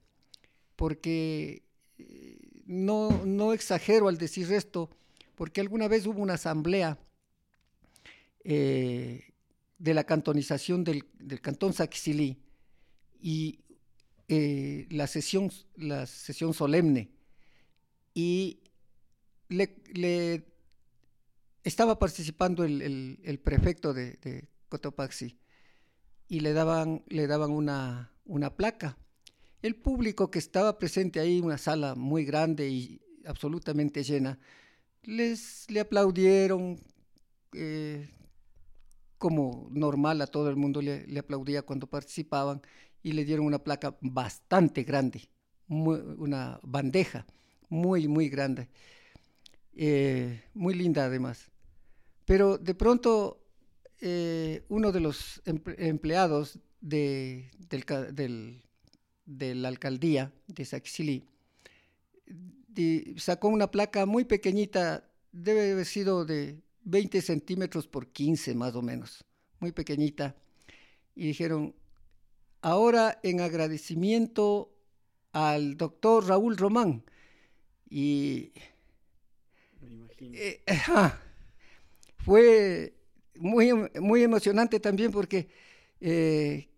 porque 0.76 1.63
no, 2.66 3.52
exagero 3.52 4.08
al 4.08 4.18
decir 4.18 4.52
esto, 4.52 4.90
porque 5.34 5.60
alguna 5.60 5.88
vez 5.88 6.06
hubo 6.06 6.20
una 6.20 6.34
asamblea 6.34 6.98
eh, 8.44 9.32
de 9.78 9.94
la 9.94 10.04
cantonización 10.04 10.84
del, 10.84 11.04
cantón 11.40 11.72
Saxilí 11.72 12.38
y 13.20 13.60
eh, 14.28 14.86
la, 14.90 15.06
sesión, 15.06 15.50
la 15.76 16.06
sesión 16.06 16.54
solemne 16.54 17.10
y 18.14 18.60
le, 19.48 20.46
estaba 21.64 21.98
participando 21.98 22.64
el, 22.64 23.40
prefecto 23.42 23.92
de, 23.92 24.48
Cotopaxi 24.68 25.38
y 26.28 26.40
le 26.40 26.52
daban, 26.52 27.04
le 27.08 27.26
daban 27.26 27.50
una, 27.50 28.10
placa. 28.56 28.96
El 29.64 29.76
público 29.76 30.30
que 30.30 30.38
estaba 30.38 30.78
presente 30.78 31.20
ahí, 31.20 31.40
una 31.40 31.56
sala 31.56 31.94
muy 31.94 32.26
grande 32.26 32.68
y 32.68 33.00
absolutamente 33.24 34.04
llena, 34.04 34.38
les 35.04 35.64
le 35.70 35.80
aplaudieron 35.80 36.78
eh, 37.54 38.10
como 39.16 39.66
normal 39.70 40.20
a 40.20 40.26
todo 40.26 40.50
el 40.50 40.56
mundo 40.56 40.82
le, 40.82 41.06
le, 41.06 41.18
aplaudía 41.18 41.62
cuando 41.62 41.86
participaban 41.86 42.60
y 43.02 43.12
le 43.12 43.24
dieron 43.24 43.46
una 43.46 43.58
placa 43.58 43.96
bastante 44.02 44.82
grande, 44.82 45.30
una 45.68 46.60
bandeja 46.62 47.24
muy, 47.70 48.06
muy 48.06 48.28
grande, 48.28 48.68
eh, 49.72 50.42
muy 50.52 50.74
linda 50.74 51.06
además. 51.06 51.50
Pero 52.26 52.58
de 52.58 52.74
pronto 52.74 53.40
eh, 54.02 54.66
uno 54.68 54.92
de 54.92 55.00
los 55.00 55.40
empleados 55.46 56.58
de, 56.82 57.50
del, 57.70 58.62
de, 59.26 59.54
la 59.54 59.68
alcaldía 59.68 60.32
de 60.46 60.64
Saxilí. 60.64 61.24
Sacó 63.16 63.48
una 63.48 63.70
placa 63.70 64.06
muy 64.06 64.24
pequeñita, 64.24 65.08
debe 65.32 65.72
haber 65.72 65.86
sido 65.86 66.24
de 66.24 66.60
20 66.82 67.22
centímetros 67.22 67.86
por 67.86 68.08
15 68.08 68.54
más 68.54 68.74
o 68.74 68.82
menos, 68.82 69.24
muy 69.60 69.72
pequeñita, 69.72 70.34
y 71.14 71.28
dijeron, 71.28 71.74
ahora 72.60 73.20
en 73.22 73.40
agradecimiento 73.40 74.74
al 75.32 75.76
doctor 75.76 76.26
Raúl 76.26 76.56
Román. 76.56 77.04
Y 77.88 78.52
eh, 80.20 80.62
fue 82.18 82.94
muy, 83.36 83.70
muy 84.00 84.22
emocionante 84.22 84.80
también 84.80 85.12
porque 85.12 85.48
eh, 86.00 86.68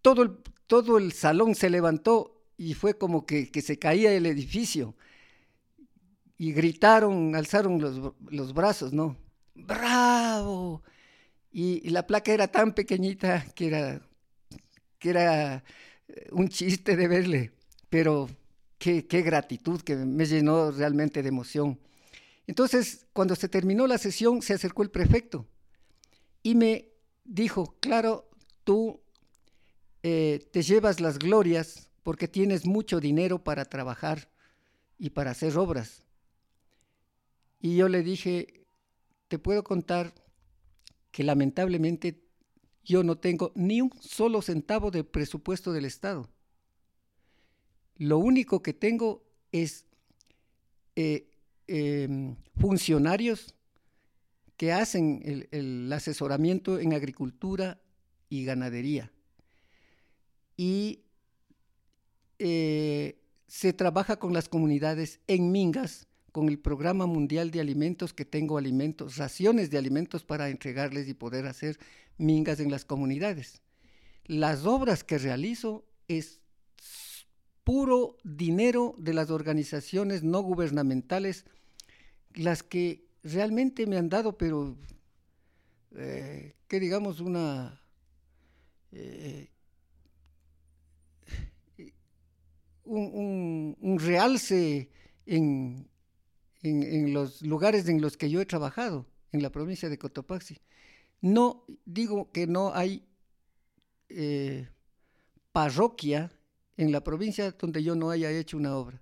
todo, 0.00 0.22
el, 0.22 0.36
todo 0.72 0.96
el 0.96 1.12
salón 1.12 1.54
se 1.54 1.68
levantó 1.68 2.46
y 2.56 2.72
fue 2.72 2.96
como 2.96 3.26
que, 3.26 3.50
se 3.60 3.78
caía 3.78 4.10
el 4.14 4.24
edificio. 4.24 4.94
Y 6.38 6.54
gritaron, 6.54 7.36
alzaron 7.36 7.78
los, 8.30 8.54
brazos, 8.54 8.90
¿no? 8.90 9.18
¡Bravo! 9.54 10.82
Y, 11.50 11.90
la 11.90 12.06
placa 12.06 12.32
era 12.32 12.48
tan 12.48 12.72
pequeñita 12.72 13.44
que 13.54 13.66
era, 13.66 14.00
que 14.98 15.10
era 15.10 15.62
eh, 16.08 16.28
un 16.32 16.48
chiste 16.48 16.96
de 16.96 17.06
verle, 17.06 17.52
pero 17.90 18.30
qué, 18.78 19.06
qué 19.06 19.20
gratitud 19.20 19.82
que 19.82 19.94
me 19.94 20.24
llenó 20.24 20.70
realmente 20.70 21.22
de 21.22 21.28
emoción. 21.28 21.78
Entonces, 22.46 23.04
cuando 23.12 23.36
se 23.36 23.50
terminó 23.50 23.86
la 23.86 23.98
sesión, 23.98 24.40
se 24.40 24.54
acercó 24.54 24.82
el 24.82 24.90
prefecto 24.90 25.46
y 26.42 26.54
me 26.54 26.88
dijo, 27.24 27.76
claro, 27.78 28.30
tú 28.64 29.01
eh, 30.02 30.48
te 30.52 30.62
llevas 30.62 31.00
las 31.00 31.18
glorias 31.18 31.90
porque 32.02 32.28
tienes 32.28 32.66
mucho 32.66 33.00
dinero 33.00 33.42
para 33.44 33.64
trabajar 33.64 34.28
y 34.98 35.10
para 35.10 35.30
hacer 35.30 35.56
obras. 35.56 36.02
Y 37.60 37.76
yo 37.76 37.88
le 37.88 38.02
dije, 38.02 38.66
te 39.28 39.38
puedo 39.38 39.62
contar 39.62 40.12
que 41.12 41.22
lamentablemente 41.22 42.22
yo 42.84 43.04
no 43.04 43.16
tengo 43.18 43.52
ni 43.54 43.80
un 43.80 43.92
solo 44.00 44.42
centavo 44.42 44.90
de 44.90 45.04
presupuesto 45.04 45.72
del 45.72 45.84
Estado. 45.84 46.28
Lo 47.96 48.18
único 48.18 48.62
que 48.62 48.72
tengo 48.72 49.22
es 49.52 49.86
eh, 50.96 51.30
em, 51.68 52.36
funcionarios 52.56 53.54
que 54.56 54.72
hacen 54.72 55.48
el, 55.50 55.92
asesoramiento 55.92 56.78
en 56.78 56.94
agricultura 56.94 57.80
y 58.28 58.44
ganadería. 58.44 59.12
Y 60.56 61.00
eh, 62.38 63.18
se 63.46 63.72
trabaja 63.72 64.18
con 64.18 64.32
las 64.32 64.48
comunidades 64.48 65.20
en 65.26 65.52
Mingas, 65.52 66.06
con 66.32 66.48
el 66.48 66.58
Programa 66.58 67.06
Mundial 67.06 67.50
de 67.50 67.60
Alimentos, 67.60 68.14
que 68.14 68.24
tengo 68.24 68.56
alimentos, 68.56 69.16
raciones 69.16 69.70
de 69.70 69.78
alimentos 69.78 70.24
para 70.24 70.48
entregarles 70.48 71.08
y 71.08 71.14
poder 71.14 71.46
hacer 71.46 71.78
mingas 72.16 72.60
en 72.60 72.70
las 72.70 72.84
comunidades. 72.84 73.60
Las 74.24 74.64
obras 74.64 75.04
que 75.04 75.18
realizo 75.18 75.84
es 76.08 76.40
puro 77.64 78.16
dinero 78.24 78.94
de 78.98 79.14
las 79.14 79.30
organizaciones 79.30 80.22
no 80.22 80.40
gubernamentales, 80.40 81.44
las 82.34 82.62
que 82.62 83.04
realmente 83.22 83.86
me 83.86 83.98
han 83.98 84.08
dado, 84.08 84.36
pero 84.36 84.76
eh, 85.94 86.54
que 86.68 86.80
digamos 86.80 87.20
una... 87.20 87.80
Eh, 88.92 89.48
un, 92.92 93.98
realce 93.98 94.90
en, 95.26 95.88
en, 96.62 97.12
los 97.12 97.42
lugares 97.42 97.88
en 97.88 98.00
los 98.00 98.16
que 98.16 98.30
yo 98.30 98.40
he 98.40 98.46
trabajado, 98.46 99.06
en 99.32 99.42
la 99.42 99.50
provincia 99.50 99.88
de 99.88 99.98
Cotopaxi. 99.98 100.58
No 101.20 101.64
digo 101.84 102.30
que 102.32 102.46
no 102.46 102.74
hay 102.74 103.06
eh, 104.08 104.68
parroquia 105.52 106.32
en 106.76 106.92
la 106.92 107.02
provincia 107.02 107.52
donde 107.52 107.82
yo 107.82 107.94
no 107.94 108.10
haya 108.10 108.30
hecho 108.30 108.56
una 108.56 108.76
obra. 108.76 109.00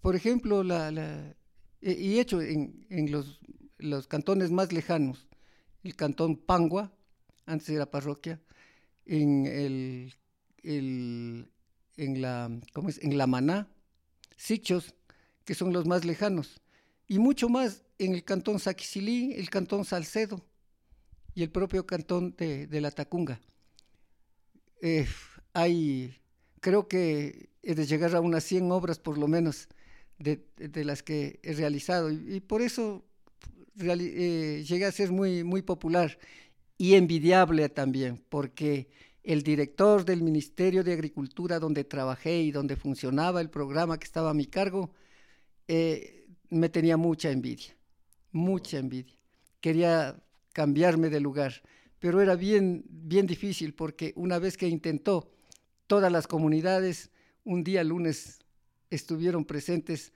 Por 0.00 0.16
ejemplo, 0.16 0.62
la, 0.62 1.34
y 1.80 2.18
hecho 2.18 2.42
en, 2.42 2.86
los, 3.10 3.40
los, 3.78 4.06
cantones 4.06 4.50
más 4.50 4.72
lejanos, 4.72 5.28
el 5.82 5.96
cantón 5.96 6.36
Pangua, 6.36 6.92
antes 7.46 7.68
era 7.70 7.90
parroquia, 7.90 8.40
en, 9.06 9.46
el, 9.46 10.14
en, 10.64 11.48
la, 11.96 12.50
¿cómo 12.72 12.88
es? 12.88 13.02
en 13.02 13.16
la 13.16 13.26
Maná, 13.26 13.68
Sichos, 14.36 14.94
que 15.44 15.54
son 15.54 15.72
los 15.72 15.86
más 15.86 16.04
lejanos, 16.04 16.60
y 17.06 17.18
mucho 17.18 17.48
más 17.48 17.84
en 17.98 18.14
el 18.14 18.24
cantón 18.24 18.58
Saquicilí, 18.58 19.34
el 19.34 19.50
cantón 19.50 19.84
Salcedo 19.84 20.44
y 21.34 21.42
el 21.42 21.50
propio 21.50 21.86
cantón 21.86 22.34
de, 22.36 22.66
de 22.66 22.80
la 22.80 22.90
Tacunga. 22.90 23.40
Eh, 24.80 25.06
hay, 25.52 26.14
creo 26.60 26.88
que 26.88 27.48
he 27.62 27.74
de 27.74 27.86
llegar 27.86 28.14
a 28.14 28.20
unas 28.20 28.44
100 28.44 28.70
obras 28.70 28.98
por 28.98 29.16
lo 29.18 29.28
menos 29.28 29.68
de, 30.18 30.84
las 30.84 31.02
que 31.02 31.40
he 31.42 31.54
realizado 31.54 32.10
y, 32.10 32.40
por 32.40 32.62
eso 32.62 33.04
eh, 33.78 34.64
llegué 34.66 34.84
a 34.84 34.92
ser 34.92 35.10
muy, 35.10 35.44
muy 35.44 35.62
popular 35.62 36.18
y 36.76 36.94
envidiable 36.94 37.68
también, 37.68 38.22
porque 38.28 38.88
el 39.24 39.42
director 39.42 40.04
del 40.04 40.22
Ministerio 40.22 40.84
de 40.84 40.92
Agricultura 40.92 41.58
donde 41.58 41.84
trabajé 41.84 42.42
y 42.42 42.52
donde 42.52 42.76
funcionaba 42.76 43.40
el 43.40 43.48
programa 43.48 43.98
que 43.98 44.04
estaba 44.04 44.30
a 44.30 44.34
mi 44.34 44.46
cargo, 44.46 44.90
eh, 45.66 46.26
me 46.50 46.68
tenía 46.68 46.98
mucha 46.98 47.30
envidia, 47.30 47.74
mucha 48.32 48.78
envidia. 48.78 49.16
Quería 49.60 50.22
cambiarme 50.52 51.08
de 51.08 51.20
lugar, 51.20 51.62
pero 51.98 52.20
era 52.20 52.36
bien, 52.36 52.84
bien 52.86 53.26
difícil 53.26 53.74
porque 53.74 54.12
una 54.14 54.38
vez 54.38 54.58
que 54.58 54.68
intentó, 54.68 55.30
todas 55.86 56.12
las 56.12 56.26
comunidades 56.26 57.10
un 57.44 57.64
día 57.64 57.82
lunes 57.82 58.40
estuvieron 58.90 59.46
presentes 59.46 60.12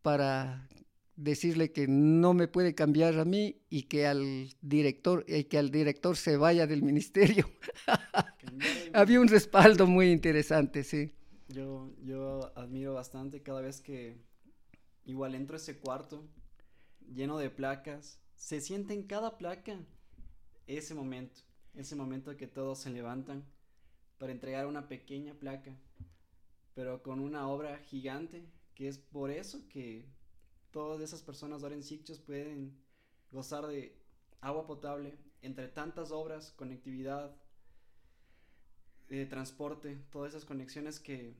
para 0.00 0.68
decirle 1.16 1.72
que 1.72 1.86
no 1.86 2.34
me 2.34 2.48
puede 2.48 2.74
cambiar 2.74 3.18
a 3.18 3.24
mí 3.24 3.60
y 3.70 3.84
que 3.84 4.06
al 4.06 4.54
director 4.60 5.24
y 5.28 5.44
que 5.44 5.58
al 5.58 5.70
director 5.70 6.16
se 6.16 6.36
vaya 6.36 6.66
del 6.66 6.82
ministerio. 6.90 7.50
Había 8.92 9.20
un 9.20 9.28
respaldo 9.28 9.86
muy 9.86 10.10
interesante, 10.10 10.84
sí. 10.84 11.12
Yo, 11.48 11.92
yo 12.02 12.56
admiro 12.56 12.94
bastante 12.94 13.42
cada 13.42 13.60
vez 13.60 13.80
que 13.80 14.16
igual 15.04 15.34
entro 15.34 15.56
a 15.56 15.58
ese 15.58 15.78
cuarto 15.78 16.26
lleno 17.12 17.38
de 17.38 17.50
placas, 17.50 18.18
se 18.34 18.60
siente 18.60 18.94
en 18.94 19.02
cada 19.02 19.36
placa 19.36 19.78
ese 20.66 20.94
momento, 20.94 21.40
ese 21.74 21.94
momento 21.96 22.36
que 22.36 22.46
todos 22.46 22.78
se 22.78 22.90
levantan 22.90 23.44
para 24.18 24.32
entregar 24.32 24.66
una 24.66 24.88
pequeña 24.88 25.34
placa 25.34 25.76
pero 26.74 27.02
con 27.02 27.20
una 27.20 27.48
obra 27.48 27.78
gigante, 27.78 28.44
que 28.74 28.88
es 28.88 28.98
por 28.98 29.30
eso 29.30 29.66
que 29.68 30.04
todas 30.74 31.00
esas 31.00 31.22
personas 31.22 31.62
ahora 31.62 31.76
en 31.76 31.84
Sitges 31.84 32.18
pueden 32.18 32.76
gozar 33.30 33.68
de 33.68 33.96
agua 34.40 34.66
potable 34.66 35.16
entre 35.40 35.68
tantas 35.68 36.10
obras, 36.10 36.50
conectividad, 36.50 37.32
de 39.08 39.24
transporte, 39.26 40.02
todas 40.10 40.30
esas 40.30 40.44
conexiones 40.44 40.98
que, 40.98 41.36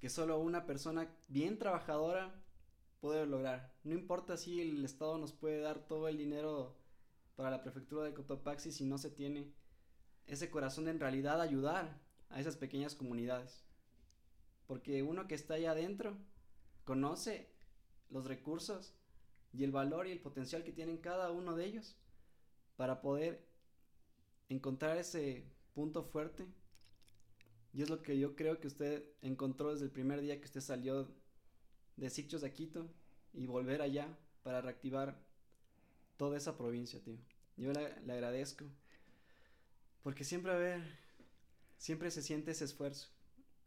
que 0.00 0.08
solo 0.08 0.40
una 0.40 0.66
persona 0.66 1.08
bien 1.28 1.56
trabajadora 1.56 2.34
puede 3.00 3.24
lograr. 3.24 3.72
No 3.84 3.94
importa 3.94 4.36
si 4.36 4.60
el 4.60 4.84
Estado 4.84 5.16
nos 5.18 5.32
puede 5.32 5.60
dar 5.60 5.86
todo 5.86 6.08
el 6.08 6.18
dinero 6.18 6.76
para 7.36 7.52
la 7.52 7.62
prefectura 7.62 8.02
de 8.02 8.14
Cotopaxi 8.14 8.72
si 8.72 8.84
no 8.84 8.98
se 8.98 9.10
tiene 9.10 9.52
ese 10.26 10.50
corazón 10.50 10.86
de 10.86 10.90
en 10.90 11.00
realidad 11.00 11.40
ayudar 11.40 12.00
a 12.30 12.40
esas 12.40 12.56
pequeñas 12.56 12.96
comunidades. 12.96 13.62
Porque 14.66 15.04
uno 15.04 15.28
que 15.28 15.36
está 15.36 15.54
allá 15.54 15.70
adentro 15.70 16.16
conoce 16.84 17.53
los 18.10 18.26
recursos 18.26 18.94
y 19.52 19.64
el 19.64 19.72
valor 19.72 20.06
y 20.06 20.12
el 20.12 20.20
potencial 20.20 20.64
que 20.64 20.72
tienen 20.72 20.98
cada 20.98 21.30
uno 21.30 21.56
de 21.56 21.66
ellos 21.66 21.96
para 22.76 23.00
poder 23.00 23.46
encontrar 24.48 24.96
ese 24.98 25.44
punto 25.74 26.02
fuerte. 26.04 26.46
Y 27.72 27.82
es 27.82 27.90
lo 27.90 28.02
que 28.02 28.18
yo 28.18 28.36
creo 28.36 28.60
que 28.60 28.68
usted 28.68 29.04
encontró 29.22 29.72
desde 29.72 29.86
el 29.86 29.90
primer 29.90 30.20
día 30.20 30.38
que 30.38 30.46
usted 30.46 30.60
salió 30.60 31.08
de 31.96 32.10
Sitios 32.10 32.42
de 32.42 32.52
Quito 32.52 32.88
y 33.32 33.46
volver 33.46 33.82
allá 33.82 34.16
para 34.42 34.60
reactivar 34.60 35.18
toda 36.16 36.36
esa 36.36 36.56
provincia, 36.56 37.02
tío. 37.02 37.18
Yo 37.56 37.72
le, 37.72 37.86
agradezco. 38.12 38.64
Porque 40.02 40.24
siempre 40.24 40.52
a 40.52 40.84
siempre 41.78 42.10
se 42.10 42.22
siente 42.22 42.50
ese 42.50 42.64
esfuerzo, 42.64 43.08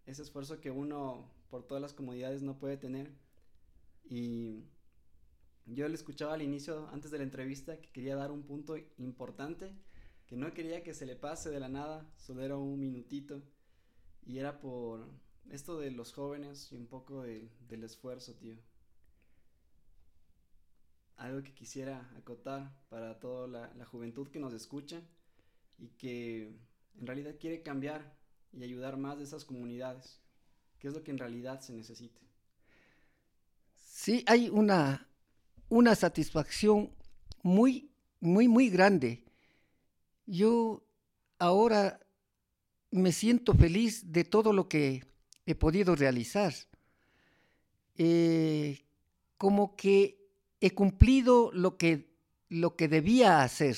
ese 0.05 0.21
esfuerzo 0.21 0.59
que 0.59 0.71
uno 0.71 1.29
por 1.49 1.65
todas 1.65 1.81
las 1.81 1.93
comodidades 1.93 2.41
no 2.41 2.57
puede 2.59 2.77
tener. 2.77 3.11
Y 4.09 4.63
yo 5.65 5.87
le 5.87 5.95
escuchaba 5.95 6.33
al 6.33 6.41
inicio, 6.41 6.87
antes 6.89 7.11
de 7.11 7.17
la 7.17 7.23
entrevista, 7.23 7.79
que 7.81 7.91
quería 7.91 8.15
dar 8.15 8.31
un 8.31 8.43
punto 8.43 8.77
importante, 8.97 9.75
que 10.25 10.37
no 10.37 10.53
quería 10.53 10.83
que 10.83 10.93
se 10.93 11.05
le 11.05 11.15
pase 11.15 11.49
de 11.49 11.59
la 11.59 11.69
nada, 11.69 12.09
solo 12.15 12.43
era 12.43 12.57
un 12.57 12.79
minutito, 12.79 13.43
y 14.25 14.39
era 14.39 14.59
por 14.59 15.09
esto 15.49 15.79
de 15.79 15.91
los 15.91 16.13
jóvenes 16.13 16.71
y 16.71 16.75
un 16.75 16.87
poco 16.87 17.23
del 17.23 17.83
esfuerzo, 17.83 18.35
tío. 18.35 18.57
Algo 21.15 21.43
que 21.43 21.53
quisiera 21.53 22.09
acotar 22.15 22.77
para 22.89 23.19
toda 23.19 23.47
la 23.47 23.85
juventud 23.85 24.27
que 24.27 24.39
nos 24.39 24.53
escucha 24.53 25.01
y 25.77 25.87
que 25.89 26.55
en 26.99 27.07
realidad 27.07 27.35
quiere 27.39 27.63
cambiar 27.63 28.15
y 28.53 28.63
ayudar 28.63 28.97
más 28.97 29.17
de 29.17 29.23
esas 29.23 29.45
comunidades. 29.45 30.21
¿Qué 30.79 30.87
es 30.87 30.93
lo 30.93 31.03
que 31.03 31.11
en 31.11 31.17
realidad 31.17 31.61
se 31.61 31.73
necesita? 31.73 32.26
Sí, 34.07 34.23
hay 34.25 34.47
una, 34.47 35.05
una 35.67 35.93
satisfacción 35.93 36.95
muy, 37.43 37.91
muy, 38.21 38.47
muy 38.47 38.69
grande. 38.69 39.25
Yo 40.25 40.81
ahora 41.39 41.99
me 42.89 43.11
siento 43.11 43.53
feliz 43.53 44.09
de 44.13 44.23
todo 44.23 44.53
lo 44.53 44.69
que 44.69 45.03
he 45.45 45.55
podido 45.55 45.93
realizar. 45.93 46.53
Eh, 47.97 48.79
como 49.37 49.75
que 49.75 50.25
he 50.61 50.71
cumplido 50.71 51.51
lo 51.51 51.75
que, 51.75 52.09
lo 52.47 52.77
que 52.77 52.87
debía 52.87 53.41
hacer. 53.41 53.75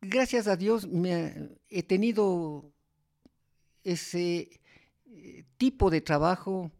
Gracias 0.00 0.46
a 0.46 0.54
Dios 0.54 0.86
me, 0.86 1.58
he 1.68 1.82
tenido 1.82 2.72
ese 3.82 4.60
eh, 5.04 5.44
tipo 5.56 5.90
de 5.90 6.00
trabajo, 6.00 6.70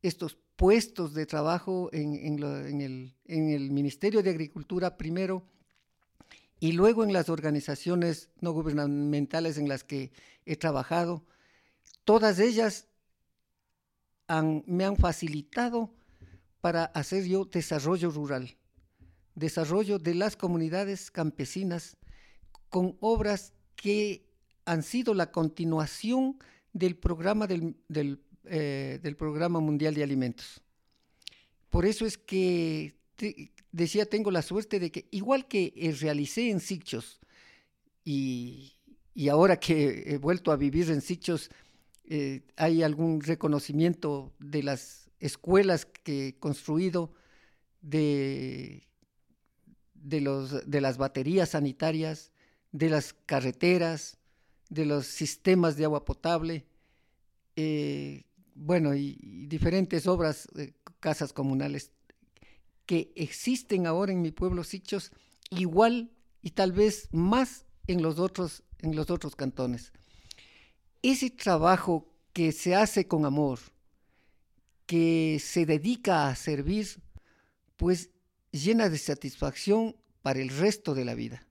estos 0.00 0.38
puestos 0.58 1.14
de 1.14 1.24
trabajo 1.24 1.88
en, 1.92 2.42
el, 3.28 3.70
Ministerio 3.70 4.24
de 4.24 4.30
Agricultura 4.30 4.96
primero 4.96 5.44
y 6.58 6.72
luego 6.72 7.04
en 7.04 7.12
las 7.12 7.28
organizaciones 7.28 8.28
no 8.40 8.50
gubernamentales 8.50 9.56
en 9.56 9.68
las 9.68 9.84
que 9.84 10.10
he 10.46 10.56
trabajado. 10.56 11.24
Todas 12.04 12.40
ellas 12.40 12.88
me 14.66 14.84
han 14.84 14.96
facilitado 14.96 15.94
para 16.60 16.86
hacer 16.86 17.24
yo 17.24 17.44
desarrollo 17.44 18.10
rural, 18.10 18.56
desarrollo 19.36 20.00
de 20.00 20.16
las 20.16 20.34
comunidades 20.34 21.12
campesinas 21.12 21.96
con 22.68 22.96
obras 22.98 23.52
que 23.76 24.28
han 24.64 24.82
sido 24.82 25.14
la 25.14 25.30
continuación 25.30 26.36
del 26.72 26.96
programa 26.96 27.46
del, 27.46 28.20
eh, 28.50 29.14
programa 29.16 29.60
mundial 29.60 29.94
de 29.94 30.02
alimentos. 30.02 30.60
Por 31.70 31.84
eso 31.86 32.06
es 32.06 32.16
que 32.16 32.94
decía, 33.72 34.06
tengo 34.06 34.30
la 34.30 34.42
suerte 34.42 34.80
de 34.80 34.90
que 34.90 35.06
igual 35.10 35.46
que 35.46 35.72
eh, 35.76 35.92
realicé 36.00 36.50
en 36.50 36.60
Sichos 36.60 37.20
y, 38.04 38.74
y, 39.14 39.28
ahora 39.28 39.58
que 39.58 40.04
he 40.06 40.18
vuelto 40.18 40.50
a 40.50 40.56
vivir 40.56 40.90
en 40.90 41.00
Sichos, 41.00 41.50
eh, 42.04 42.42
hay 42.56 42.82
algún 42.82 43.20
reconocimiento 43.20 44.32
de 44.38 44.62
las 44.62 45.10
escuelas 45.20 45.84
que 45.84 46.28
he 46.28 46.34
construido, 46.38 47.12
de, 47.82 48.88
de, 49.94 50.20
los, 50.20 50.68
de 50.68 50.80
las 50.80 50.96
baterías 50.96 51.50
sanitarias, 51.50 52.32
de 52.72 52.88
las 52.88 53.12
carreteras, 53.12 54.16
de 54.70 54.86
los 54.86 55.06
sistemas 55.06 55.76
de 55.76 55.84
agua 55.84 56.04
potable, 56.04 56.64
bueno, 58.58 58.94
y, 58.94 59.46
diferentes 59.48 60.06
obras, 60.06 60.48
casas 61.00 61.32
comunales 61.32 61.92
que 62.86 63.12
existen 63.16 63.86
ahora 63.86 64.12
en 64.12 64.22
mi 64.22 64.30
pueblo 64.30 64.64
Sichos, 64.64 65.12
igual 65.50 66.10
y 66.42 66.50
tal 66.50 66.72
vez 66.72 67.08
más 67.12 67.66
en 67.86 68.02
los 68.02 68.18
otros, 68.18 68.62
en 68.80 68.96
los 68.96 69.10
otros 69.10 69.36
cantones 69.36 69.92
ese 71.02 71.30
trabajo 71.30 72.06
que 72.32 72.52
se 72.52 72.74
hace 72.74 73.06
con 73.06 73.24
amor, 73.24 73.58
que 74.86 75.38
se 75.42 75.66
dedica 75.66 76.28
a 76.28 76.36
servir, 76.36 77.00
pues 77.76 78.10
llena 78.50 78.88
de 78.88 78.98
satisfacción 78.98 79.96
para 80.22 80.40
el 80.40 80.48
resto 80.48 80.94
de 80.94 81.04
la 81.04 81.14
vida. 81.14 81.46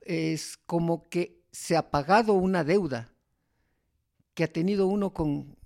Es 0.00 0.56
como 0.66 1.02
que 1.08 1.40
se 1.50 1.76
ha 1.76 1.90
pagado 1.90 2.34
una 2.34 2.62
deuda 2.62 3.13
que 4.34 4.44
ha 4.44 4.52
tenido 4.52 4.86
uno 4.86 5.12
con, 5.12 5.56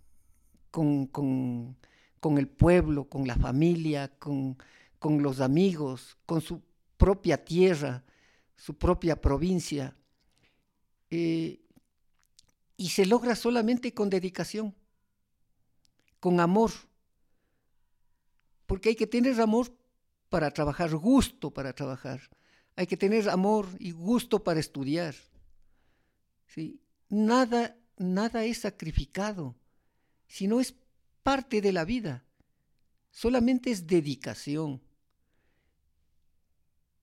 con, 0.70 1.06
con, 1.06 2.38
el 2.38 2.48
pueblo, 2.48 3.08
con 3.08 3.26
la 3.26 3.36
familia, 3.36 4.08
con, 4.18 4.58
con 4.98 5.22
los 5.22 5.40
amigos, 5.40 6.16
con 6.26 6.40
su 6.40 6.60
propia 6.96 7.42
tierra, 7.42 8.04
su 8.56 8.76
propia 8.76 9.20
provincia 9.20 9.96
eh, 11.10 11.60
y 12.76 12.88
se 12.90 13.06
logra 13.06 13.34
solamente 13.34 13.94
con 13.94 14.10
dedicación, 14.10 14.74
con 16.20 16.40
amor, 16.40 16.70
porque 18.66 18.90
hay 18.90 18.96
que 18.96 19.06
tener 19.06 19.40
amor 19.40 19.72
para 20.28 20.50
trabajar, 20.50 20.94
gusto 20.94 21.50
para 21.50 21.72
trabajar, 21.72 22.20
hay 22.76 22.86
que 22.86 22.96
tener 22.96 23.30
amor 23.30 23.66
y 23.78 23.92
gusto 23.92 24.44
para 24.44 24.60
estudiar. 24.60 25.14
¿sí? 26.46 26.80
Nada, 27.08 27.77
nada 27.98 28.44
es 28.44 28.58
sacrificado, 28.58 29.56
sino 30.26 30.60
es 30.60 30.74
parte 31.22 31.60
de 31.60 31.72
la 31.72 31.84
vida, 31.84 32.24
solamente 33.10 33.70
es 33.70 33.86
dedicación. 33.86 34.80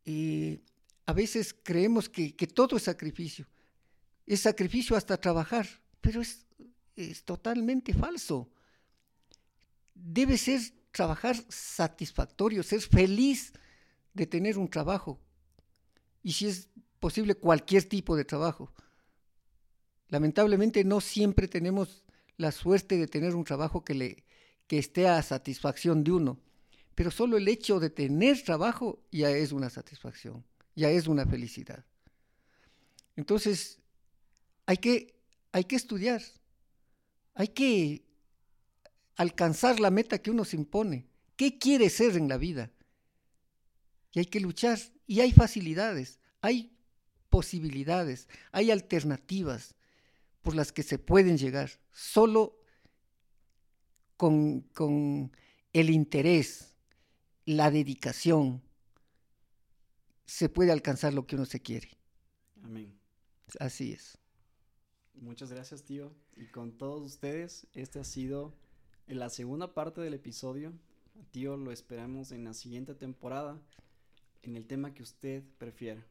Eh, 0.06 0.62
a 1.06 1.14
veces 1.14 1.56
creemos 1.64 2.10
que 2.10 2.48
todo 2.48 2.78
es 2.78 2.84
sacrificio 2.84 3.48
es 4.26 4.42
sacrificio 4.42 4.96
hasta 4.96 5.18
trabajar, 5.18 5.68
pero 6.02 6.22
es, 6.22 6.46
es 6.96 7.24
totalmente 7.24 7.94
falso. 7.94 8.50
Debe 9.94 10.38
ser 10.38 10.62
trabajar 10.92 11.36
satisfactorio, 11.50 12.64
ser 12.64 12.82
feliz 12.82 13.54
de 14.14 14.26
tener 14.26 14.58
un 14.58 14.70
trabajo. 14.70 15.20
Y 16.24 16.32
si 16.32 16.48
es 16.48 16.70
posible, 17.00 17.36
cualquier 17.36 17.84
tipo 17.84 18.16
de 18.16 18.26
trabajo. 18.26 18.74
Lamentablemente 20.10 20.84
no 20.84 21.02
siempre 21.02 21.48
tenemos 21.48 22.04
la 22.38 22.52
suerte 22.52 22.98
de 22.98 23.08
tener 23.08 23.36
un 23.36 23.44
trabajo 23.44 23.84
que, 23.84 23.94
le, 23.94 24.24
que 24.68 24.78
esté 24.78 25.08
a 25.08 25.22
satisfacción 25.22 26.04
de 26.04 26.12
uno. 26.12 26.40
Pero 26.94 27.12
solo 27.12 27.38
el 27.38 27.48
hecho 27.48 27.80
de 27.80 27.90
tener 27.90 28.42
trabajo 28.44 29.00
ya 29.12 29.30
es 29.30 29.52
una 29.52 29.70
satisfacción, 29.70 30.46
ya 30.76 30.90
es 30.90 31.08
una 31.08 31.26
felicidad. 31.26 31.84
Entonces, 33.16 33.80
hay 34.66 34.78
que, 34.78 35.16
hay 35.52 35.66
que 35.66 35.76
estudiar, 35.76 36.22
hay 37.34 37.50
que 37.50 38.06
alcanzar 39.16 39.80
la 39.80 39.92
meta 39.92 40.20
que 40.20 40.32
uno 40.32 40.46
se 40.46 40.56
impone. 40.56 41.08
¿Qué 41.36 41.58
quiere 41.58 41.90
ser 41.90 42.16
en 42.16 42.30
la 42.30 42.38
vida? 42.38 42.72
Y 44.14 44.20
hay 44.20 44.26
que 44.26 44.40
luchar. 44.40 44.80
Y 45.08 45.20
hay 45.20 45.32
facilidades, 45.32 46.20
hay 46.42 46.72
posibilidades, 47.30 48.28
hay 48.52 48.72
alternativas 48.72 49.75
por 50.46 50.56
las 50.56 50.72
que 50.72 50.84
se 50.84 51.00
pueden 51.00 51.40
llegar. 51.40 51.72
Solo 51.92 52.62
con, 54.16 54.62
con 54.62 55.36
el 55.74 55.90
interés, 55.90 56.78
la 57.46 57.72
dedicación, 57.72 58.62
se 60.26 60.48
puede 60.48 60.72
alcanzar 60.72 61.16
lo 61.16 61.26
que 61.26 61.36
uno 61.36 61.46
se 61.46 61.62
quiere. 61.62 61.90
Amén. 62.62 62.96
Así 63.60 63.92
es. 63.92 64.20
Muchas 65.16 65.52
gracias, 65.52 65.84
tío. 65.84 66.14
Y 66.36 66.46
con 66.46 66.78
todos 66.78 67.02
ustedes, 67.02 67.66
este 67.74 68.00
ha 68.00 68.04
sido 68.04 68.54
la 69.08 69.30
segunda 69.30 69.74
parte 69.74 70.00
del 70.02 70.14
episodio. 70.14 70.74
Tío, 71.32 71.58
lo 71.58 71.72
esperamos 71.72 72.32
en 72.32 72.44
la 72.44 72.54
siguiente 72.54 72.94
temporada, 72.94 73.60
en 74.44 74.56
el 74.56 74.68
tema 74.68 74.94
que 74.94 75.02
usted 75.02 75.44
prefiera. 75.58 76.06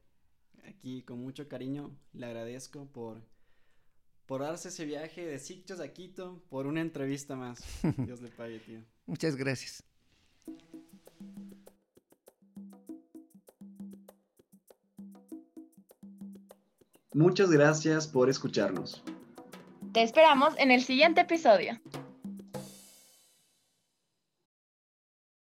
Aquí, 0.64 1.02
con 1.02 1.20
mucho 1.20 1.46
cariño, 1.48 1.96
le 2.14 2.26
agradezco 2.26 2.86
por, 2.86 3.22
por 4.26 4.42
darse 4.42 4.68
ese 4.68 4.84
viaje 4.84 5.24
de 5.24 5.38
Sicchos 5.38 5.80
a 5.80 5.92
Quito, 5.92 6.42
por 6.48 6.66
una 6.66 6.80
entrevista 6.80 7.36
más. 7.36 7.62
Dios 7.98 8.20
le 8.20 8.30
pague, 8.30 8.58
tío. 8.60 8.80
Muchas 9.06 9.36
gracias. 9.36 9.84
Muchas 17.12 17.50
gracias 17.50 18.08
por 18.08 18.28
escucharnos. 18.28 19.02
Te 19.92 20.02
esperamos 20.02 20.54
en 20.58 20.72
el 20.72 20.82
siguiente 20.82 21.20
episodio. 21.20 21.78